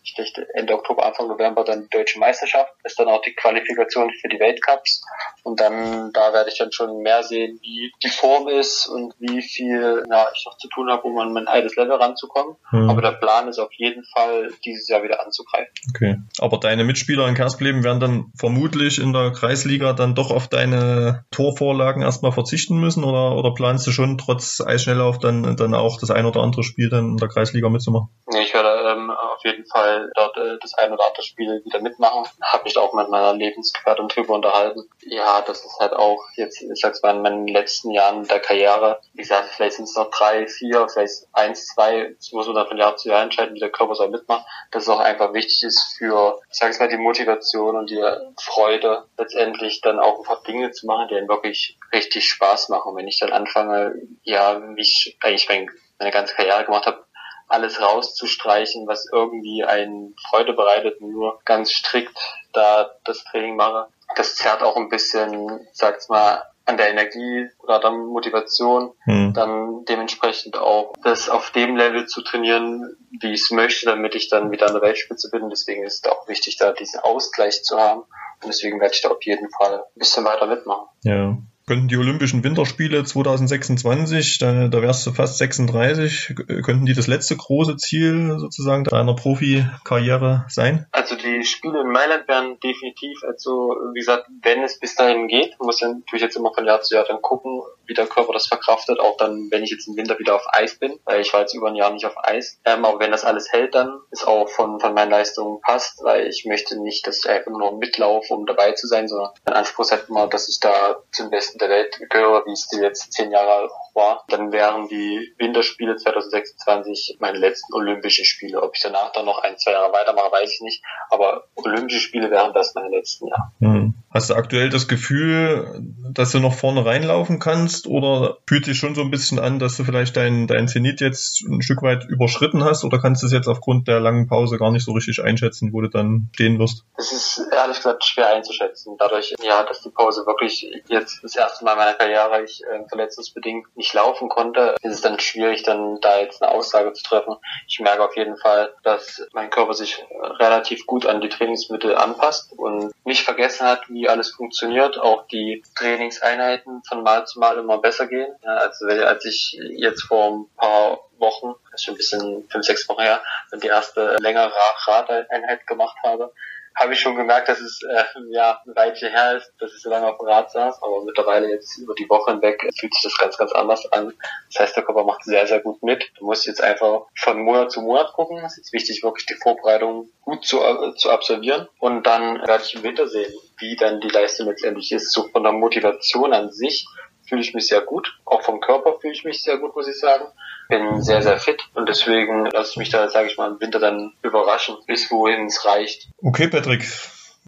Ende 0.54 0.74
Oktober, 0.74 1.06
Anfang 1.06 1.28
November 1.28 1.64
dann 1.64 1.82
die 1.82 1.88
deutsche 1.88 2.18
Meisterschaft, 2.18 2.72
ist 2.84 2.98
dann 2.98 3.08
auch 3.08 3.22
die 3.22 3.34
Qualifikation 3.34 4.10
für 4.20 4.28
die 4.28 4.38
Weltcups 4.38 5.02
und 5.42 5.60
dann 5.60 6.12
da 6.12 6.32
werde 6.32 6.50
ich 6.50 6.58
dann 6.58 6.72
schon 6.72 7.02
mehr 7.02 7.22
sehen, 7.22 7.58
wie 7.62 7.92
die 8.02 8.08
Form 8.08 8.48
ist 8.48 8.86
und 8.86 9.14
wie 9.18 9.42
viel 9.42 10.04
ja, 10.08 10.26
ich 10.34 10.44
noch 10.46 10.56
zu 10.58 10.68
tun 10.68 10.90
habe, 10.90 11.02
um 11.02 11.18
an 11.18 11.32
mein 11.32 11.48
altes 11.48 11.76
Level 11.76 11.96
ranzukommen. 11.96 12.56
Mhm. 12.70 12.90
Aber 12.90 13.02
der 13.02 13.12
Plan 13.12 13.48
ist 13.48 13.58
auf 13.58 13.72
jeden 13.72 14.04
Fall, 14.04 14.50
dieses 14.64 14.88
Jahr 14.88 15.02
wieder 15.02 15.24
anzugreifen. 15.24 15.72
Okay. 15.94 16.16
Aber 16.38 16.58
deine 16.58 16.84
Mitspieler 16.84 17.26
in 17.28 17.34
Kerskleben 17.34 17.84
werden 17.84 18.00
dann 18.00 18.32
vermutlich 18.38 19.00
in 19.00 19.12
der 19.12 19.32
Kreisliga 19.32 19.92
dann 19.92 20.14
doch 20.14 20.30
auf 20.30 20.48
deine 20.48 21.24
Torvorlagen 21.30 22.02
erstmal 22.02 22.32
verzichten 22.32 22.78
müssen 22.78 23.04
oder, 23.04 23.36
oder 23.36 23.54
planst 23.54 23.86
du 23.86 23.90
schon 23.90 24.18
trotz 24.18 24.60
Eisschnelllauf 24.60 25.18
dann 25.18 25.56
dann 25.62 25.74
auch 25.74 25.98
das 26.00 26.10
ein 26.10 26.26
oder 26.26 26.40
andere 26.40 26.62
Spiel 26.62 26.90
dann 26.90 27.12
in 27.12 27.16
der 27.16 27.28
Kreisliga 27.28 27.68
mitzumachen? 27.68 28.08
Ich 28.42 28.52
werde 28.52 28.68
ähm, 28.90 29.11
jeden 29.44 29.66
Fall 29.66 30.10
dort 30.14 30.36
äh, 30.36 30.58
das 30.60 30.74
ein 30.74 30.92
oder 30.92 31.06
andere 31.06 31.22
Spiel 31.22 31.62
wieder 31.64 31.80
mitmachen. 31.80 32.24
Habe 32.42 32.64
mich 32.64 32.76
auch 32.76 32.92
mit 32.92 33.08
meiner 33.08 33.34
Lebensgefährtin 33.34 34.08
drüber 34.08 34.34
unterhalten. 34.34 34.88
Ja, 35.00 35.40
das 35.42 35.64
ist 35.64 35.78
halt 35.80 35.92
auch 35.92 36.22
jetzt, 36.36 36.62
ich 36.62 36.80
sag's 36.80 37.02
mal, 37.02 37.16
in 37.16 37.22
meinen 37.22 37.46
letzten 37.48 37.90
Jahren 37.90 38.26
der 38.26 38.40
Karriere, 38.40 39.00
wie 39.14 39.22
gesagt, 39.22 39.48
vielleicht 39.48 39.76
sind 39.76 39.84
es 39.84 39.96
noch 39.96 40.10
drei, 40.10 40.46
vier, 40.46 40.88
vielleicht 40.88 41.26
eins, 41.32 41.66
zwei, 41.66 42.14
das 42.16 42.32
muss 42.32 42.46
man 42.46 42.56
dann 42.56 42.68
von 42.68 42.78
Jahr 42.78 42.96
zu 42.96 43.08
Jahr 43.08 43.22
entscheiden, 43.22 43.54
wie 43.54 43.60
der 43.60 43.70
Körper 43.70 43.94
soll 43.94 44.08
mitmachen, 44.08 44.44
dass 44.70 44.84
es 44.84 44.88
auch 44.88 45.00
einfach 45.00 45.32
wichtig 45.32 45.62
ist 45.62 45.96
für, 45.98 46.40
ich 46.50 46.58
sag's 46.58 46.78
mal, 46.78 46.88
die 46.88 46.96
Motivation 46.96 47.76
und 47.76 47.90
die 47.90 48.02
Freude, 48.40 49.04
letztendlich 49.18 49.80
dann 49.80 50.00
auch 50.00 50.18
ein 50.18 50.24
paar 50.24 50.42
Dinge 50.42 50.70
zu 50.70 50.86
machen, 50.86 51.08
die 51.08 51.16
einem 51.16 51.28
wirklich 51.28 51.78
richtig 51.92 52.26
Spaß 52.26 52.68
machen. 52.68 52.96
Wenn 52.96 53.08
ich 53.08 53.18
dann 53.18 53.32
anfange, 53.32 53.94
ja, 54.22 54.60
wie 54.76 54.80
ich 54.80 55.16
eigentlich 55.20 55.48
mein, 55.48 55.70
meine 55.98 56.10
ganze 56.10 56.34
Karriere 56.34 56.64
gemacht 56.64 56.86
habe, 56.86 57.04
alles 57.52 57.80
rauszustreichen, 57.80 58.86
was 58.86 59.06
irgendwie 59.12 59.64
einen 59.64 60.14
Freude 60.28 60.54
bereitet 60.54 61.00
und 61.00 61.12
nur 61.12 61.40
ganz 61.44 61.70
strikt 61.70 62.16
da 62.52 62.90
das 63.04 63.24
Training 63.24 63.56
mache. 63.56 63.86
Das 64.16 64.36
zerrt 64.36 64.62
auch 64.62 64.76
ein 64.76 64.88
bisschen, 64.88 65.66
sag's 65.72 66.08
mal, 66.08 66.42
an 66.64 66.76
der 66.76 66.90
Energie 66.90 67.48
oder 67.58 67.80
der 67.80 67.90
Motivation, 67.90 68.92
hm. 69.04 69.32
dann 69.34 69.84
dementsprechend 69.86 70.56
auch 70.56 70.92
das 71.02 71.28
auf 71.28 71.50
dem 71.50 71.76
Level 71.76 72.06
zu 72.06 72.22
trainieren, 72.22 72.96
wie 73.20 73.32
ich 73.32 73.42
es 73.42 73.50
möchte, 73.50 73.86
damit 73.86 74.14
ich 74.14 74.28
dann 74.28 74.50
wieder 74.52 74.66
an 74.68 74.74
der 74.74 74.82
Weltspitze 74.82 75.28
bin. 75.30 75.50
Deswegen 75.50 75.82
ist 75.82 76.06
es 76.06 76.12
auch 76.12 76.28
wichtig, 76.28 76.56
da 76.58 76.72
diesen 76.72 77.00
Ausgleich 77.00 77.64
zu 77.64 77.78
haben. 77.78 78.02
Und 78.02 78.48
deswegen 78.48 78.80
werde 78.80 78.94
ich 78.94 79.02
da 79.02 79.08
auf 79.08 79.22
jeden 79.22 79.50
Fall 79.50 79.78
ein 79.78 79.98
bisschen 79.98 80.24
weiter 80.24 80.46
mitmachen. 80.46 80.86
Ja 81.02 81.36
könnten 81.72 81.88
die 81.88 81.96
Olympischen 81.96 82.44
Winterspiele 82.44 83.02
2026, 83.02 84.36
da, 84.36 84.68
da 84.68 84.82
wärst 84.82 85.06
du 85.06 85.12
fast 85.12 85.38
36, 85.38 86.34
könnten 86.62 86.84
die 86.84 86.92
das 86.92 87.06
letzte 87.06 87.34
große 87.34 87.78
Ziel 87.78 88.36
sozusagen 88.38 88.84
deiner 88.84 89.16
Profikarriere 89.16 90.44
sein? 90.50 90.86
Also 90.92 91.16
die 91.16 91.44
Spiele 91.44 91.80
in 91.80 91.90
Mailand 91.90 92.28
wären 92.28 92.60
definitiv, 92.60 93.24
also 93.26 93.74
wie 93.94 94.00
gesagt, 94.00 94.26
wenn 94.42 94.62
es 94.62 94.78
bis 94.78 94.96
dahin 94.96 95.28
geht, 95.28 95.58
muss 95.60 95.80
ja 95.80 95.88
natürlich 95.88 96.24
jetzt 96.24 96.36
immer 96.36 96.52
von 96.52 96.66
Jahr 96.66 96.82
zu 96.82 96.94
Jahr 96.94 97.06
dann 97.08 97.22
gucken, 97.22 97.62
wie 97.86 97.94
der 97.94 98.06
Körper 98.06 98.32
das 98.32 98.46
verkraftet, 98.46 99.00
auch 99.00 99.16
dann, 99.16 99.48
wenn 99.50 99.62
ich 99.62 99.70
jetzt 99.70 99.88
im 99.88 99.96
Winter 99.96 100.18
wieder 100.18 100.34
auf 100.34 100.46
Eis 100.52 100.78
bin, 100.78 100.98
weil 101.04 101.20
ich 101.20 101.32
war 101.32 101.40
jetzt 101.40 101.54
über 101.54 101.68
ein 101.68 101.76
Jahr 101.76 101.92
nicht 101.92 102.06
auf 102.06 102.16
Eis. 102.22 102.60
Ähm, 102.64 102.84
aber 102.84 103.00
wenn 103.00 103.10
das 103.10 103.24
alles 103.24 103.52
hält, 103.52 103.74
dann 103.74 104.00
ist 104.10 104.26
auch 104.26 104.48
von, 104.48 104.80
von 104.80 104.94
meinen 104.94 105.10
Leistungen 105.10 105.60
passt, 105.60 106.02
weil 106.02 106.26
ich 106.28 106.44
möchte 106.46 106.80
nicht, 106.80 107.06
dass 107.06 107.18
ich 107.18 107.30
einfach 107.30 107.50
nur 107.50 107.78
mitlaufe, 107.78 108.32
um 108.34 108.46
dabei 108.46 108.72
zu 108.72 108.86
sein, 108.86 109.08
sondern 109.08 109.30
mein 109.44 109.54
Anspruch 109.54 109.84
ist 109.84 109.92
halt 109.92 110.08
immer, 110.08 110.26
dass 110.26 110.48
ich 110.48 110.60
da 110.60 111.02
zum 111.12 111.30
Besten 111.30 111.58
der 111.58 111.68
Welt 111.68 111.98
gehöre, 112.10 112.44
wie 112.46 112.52
es 112.52 112.68
die 112.68 112.78
letzten 112.78 113.10
zehn 113.10 113.30
Jahre 113.30 113.70
war. 113.94 114.24
Dann 114.28 114.52
wären 114.52 114.88
die 114.88 115.34
Winterspiele 115.38 115.96
2026 115.96 117.18
meine 117.20 117.38
letzten 117.38 117.74
Olympischen 117.74 118.24
Spiele. 118.24 118.62
Ob 118.62 118.74
ich 118.74 118.82
danach 118.82 119.12
dann 119.12 119.26
noch 119.26 119.42
ein, 119.42 119.58
zwei 119.58 119.72
Jahre 119.72 119.92
weitermache, 119.92 120.32
weiß 120.32 120.52
ich 120.52 120.60
nicht. 120.60 120.84
Aber 121.10 121.44
Olympische 121.54 122.00
Spiele 122.00 122.30
wären 122.30 122.52
das 122.54 122.74
meine 122.74 122.88
letzten 122.88 123.28
Jahre. 123.28 123.52
Hm. 123.60 123.94
Hast 124.12 124.28
du 124.28 124.34
aktuell 124.34 124.68
das 124.68 124.88
Gefühl, 124.88 125.82
dass 126.10 126.32
du 126.32 126.38
noch 126.38 126.52
vorne 126.52 126.84
reinlaufen 126.84 127.38
kannst 127.38 127.86
oder 127.86 128.38
fühlt 128.46 128.66
sich 128.66 128.76
schon 128.76 128.94
so 128.94 129.00
ein 129.00 129.10
bisschen 129.10 129.38
an, 129.38 129.58
dass 129.58 129.76
du 129.76 129.84
vielleicht 129.84 130.16
dein, 130.16 130.46
dein 130.46 130.68
Zenit 130.68 131.00
jetzt 131.00 131.42
ein 131.48 131.62
Stück 131.62 131.82
weit 131.82 132.04
überschritten 132.04 132.62
hast 132.62 132.84
oder 132.84 133.00
kannst 133.00 133.22
du 133.22 133.26
es 133.26 133.32
jetzt 133.32 133.48
aufgrund 133.48 133.88
der 133.88 134.00
langen 134.00 134.28
Pause 134.28 134.58
gar 134.58 134.70
nicht 134.70 134.84
so 134.84 134.92
richtig 134.92 135.22
einschätzen, 135.22 135.72
wo 135.72 135.80
du 135.80 135.88
dann 135.88 136.28
stehen 136.34 136.58
wirst? 136.58 136.84
Es 136.96 137.12
ist 137.12 137.48
ehrlich 137.52 137.76
gesagt 137.76 138.04
schwer 138.04 138.28
einzuschätzen. 138.34 138.96
Dadurch, 138.98 139.34
ja, 139.42 139.62
dass 139.64 139.82
die 139.82 139.90
Pause 139.90 140.26
wirklich 140.26 140.70
jetzt 140.88 141.24
das 141.24 141.34
erste 141.34 141.64
Mal 141.64 141.72
in 141.72 141.78
meiner 141.78 141.94
Karriere 141.94 142.42
ich 142.42 142.62
äh, 142.64 142.86
verletzungsbedingt 142.88 143.74
nicht 143.76 143.94
laufen 143.94 144.28
konnte, 144.28 144.74
ist 144.82 144.94
es 144.94 145.00
dann 145.00 145.18
schwierig, 145.20 145.62
dann 145.62 145.98
da 146.02 146.20
jetzt 146.20 146.42
eine 146.42 146.52
Aussage 146.52 146.92
zu 146.92 147.02
treffen. 147.02 147.36
Ich 147.66 147.80
merke 147.80 148.04
auf 148.04 148.16
jeden 148.16 148.36
Fall, 148.36 148.74
dass 148.82 149.26
mein 149.32 149.48
Körper 149.48 149.72
sich 149.72 150.04
relativ 150.38 150.86
gut 150.86 151.06
an 151.06 151.22
die 151.22 151.30
Trainingsmittel 151.30 151.96
anpasst 151.96 152.52
und 152.56 152.92
nicht 153.12 153.24
vergessen 153.24 153.66
hat, 153.66 153.90
wie 153.90 154.08
alles 154.08 154.30
funktioniert, 154.30 154.98
auch 154.98 155.26
die 155.26 155.62
Trainingseinheiten 155.74 156.82
von 156.88 157.02
Mal 157.02 157.26
zu 157.26 157.40
Mal 157.40 157.58
immer 157.58 157.76
besser 157.76 158.06
gehen. 158.06 158.34
Ja, 158.42 158.56
also 158.56 158.86
als 158.86 159.24
ich 159.26 159.58
jetzt 159.76 160.04
vor 160.04 160.30
ein 160.30 160.46
paar 160.56 161.00
Wochen, 161.18 161.54
schon 161.76 161.92
ein 161.94 161.98
bisschen 161.98 162.48
fünf, 162.50 162.64
sechs 162.64 162.88
Wochen 162.88 163.02
her, 163.02 163.20
die 163.62 163.66
erste 163.66 164.16
längere 164.18 164.50
Radeinheit 164.86 165.66
gemacht 165.66 165.96
habe, 166.02 166.32
habe 166.74 166.92
ich 166.92 167.00
schon 167.00 167.16
gemerkt, 167.16 167.48
dass 167.48 167.60
es 167.60 167.80
äh, 167.82 168.04
ja 168.30 168.60
ein 168.66 168.74
Weilchen 168.74 169.10
her 169.10 169.36
ist, 169.36 169.52
dass 169.58 169.74
ich 169.74 169.82
so 169.82 169.90
lange 169.90 170.06
auf 170.06 170.18
dem 170.18 170.28
Rad 170.28 170.50
saß, 170.50 170.82
aber 170.82 171.04
mittlerweile 171.04 171.48
jetzt 171.48 171.78
über 171.78 171.94
die 171.94 172.08
Woche 172.08 172.32
hinweg 172.32 172.60
fühlt 172.78 172.94
sich 172.94 173.02
das 173.02 173.18
ganz, 173.18 173.36
ganz 173.36 173.52
anders 173.52 173.90
an. 173.92 174.12
Das 174.50 174.60
heißt, 174.60 174.76
der 174.76 174.84
Körper 174.84 175.04
macht 175.04 175.24
sehr, 175.24 175.46
sehr 175.46 175.60
gut 175.60 175.82
mit. 175.82 176.10
Du 176.18 176.26
musst 176.26 176.46
jetzt 176.46 176.62
einfach 176.62 177.02
von 177.16 177.42
Monat 177.42 177.72
zu 177.72 177.82
Monat 177.82 178.12
gucken. 178.12 178.38
Es 178.44 178.58
ist 178.58 178.72
wichtig, 178.72 179.02
wirklich 179.02 179.26
die 179.26 179.34
Vorbereitung 179.34 180.10
gut 180.22 180.44
zu, 180.44 180.60
äh, 180.60 180.94
zu 180.94 181.10
absolvieren 181.10 181.68
und 181.78 182.06
dann 182.06 182.40
werde 182.46 182.64
ich 182.64 182.74
im 182.74 182.82
Winter 182.82 183.08
sehen, 183.08 183.32
wie 183.58 183.76
dann 183.76 184.00
die 184.00 184.08
Leistung 184.08 184.46
letztendlich 184.46 184.92
ist. 184.92 185.12
So 185.12 185.28
von 185.28 185.42
der 185.42 185.52
Motivation 185.52 186.32
an 186.32 186.52
sich 186.52 186.86
fühle 187.26 187.42
ich 187.42 187.54
mich 187.54 187.66
sehr 187.66 187.80
gut. 187.80 188.18
Auch 188.24 188.42
vom 188.42 188.60
Körper 188.60 188.98
fühle 189.00 189.12
ich 189.12 189.24
mich 189.24 189.42
sehr 189.42 189.58
gut, 189.58 189.74
muss 189.74 189.88
ich 189.88 189.98
sagen 189.98 190.26
bin 190.72 191.02
sehr, 191.02 191.22
sehr 191.22 191.38
fit 191.38 191.62
und 191.74 191.88
deswegen 191.88 192.46
lasse 192.46 192.72
ich 192.72 192.76
mich 192.78 192.90
da, 192.90 193.08
sage 193.08 193.28
ich 193.28 193.36
mal, 193.36 193.50
im 193.50 193.60
Winter 193.60 193.78
dann 193.78 194.12
überraschen, 194.22 194.76
bis 194.86 195.10
wohin 195.10 195.46
es 195.46 195.64
reicht. 195.66 196.08
Okay, 196.22 196.48
Patrick. 196.48 196.88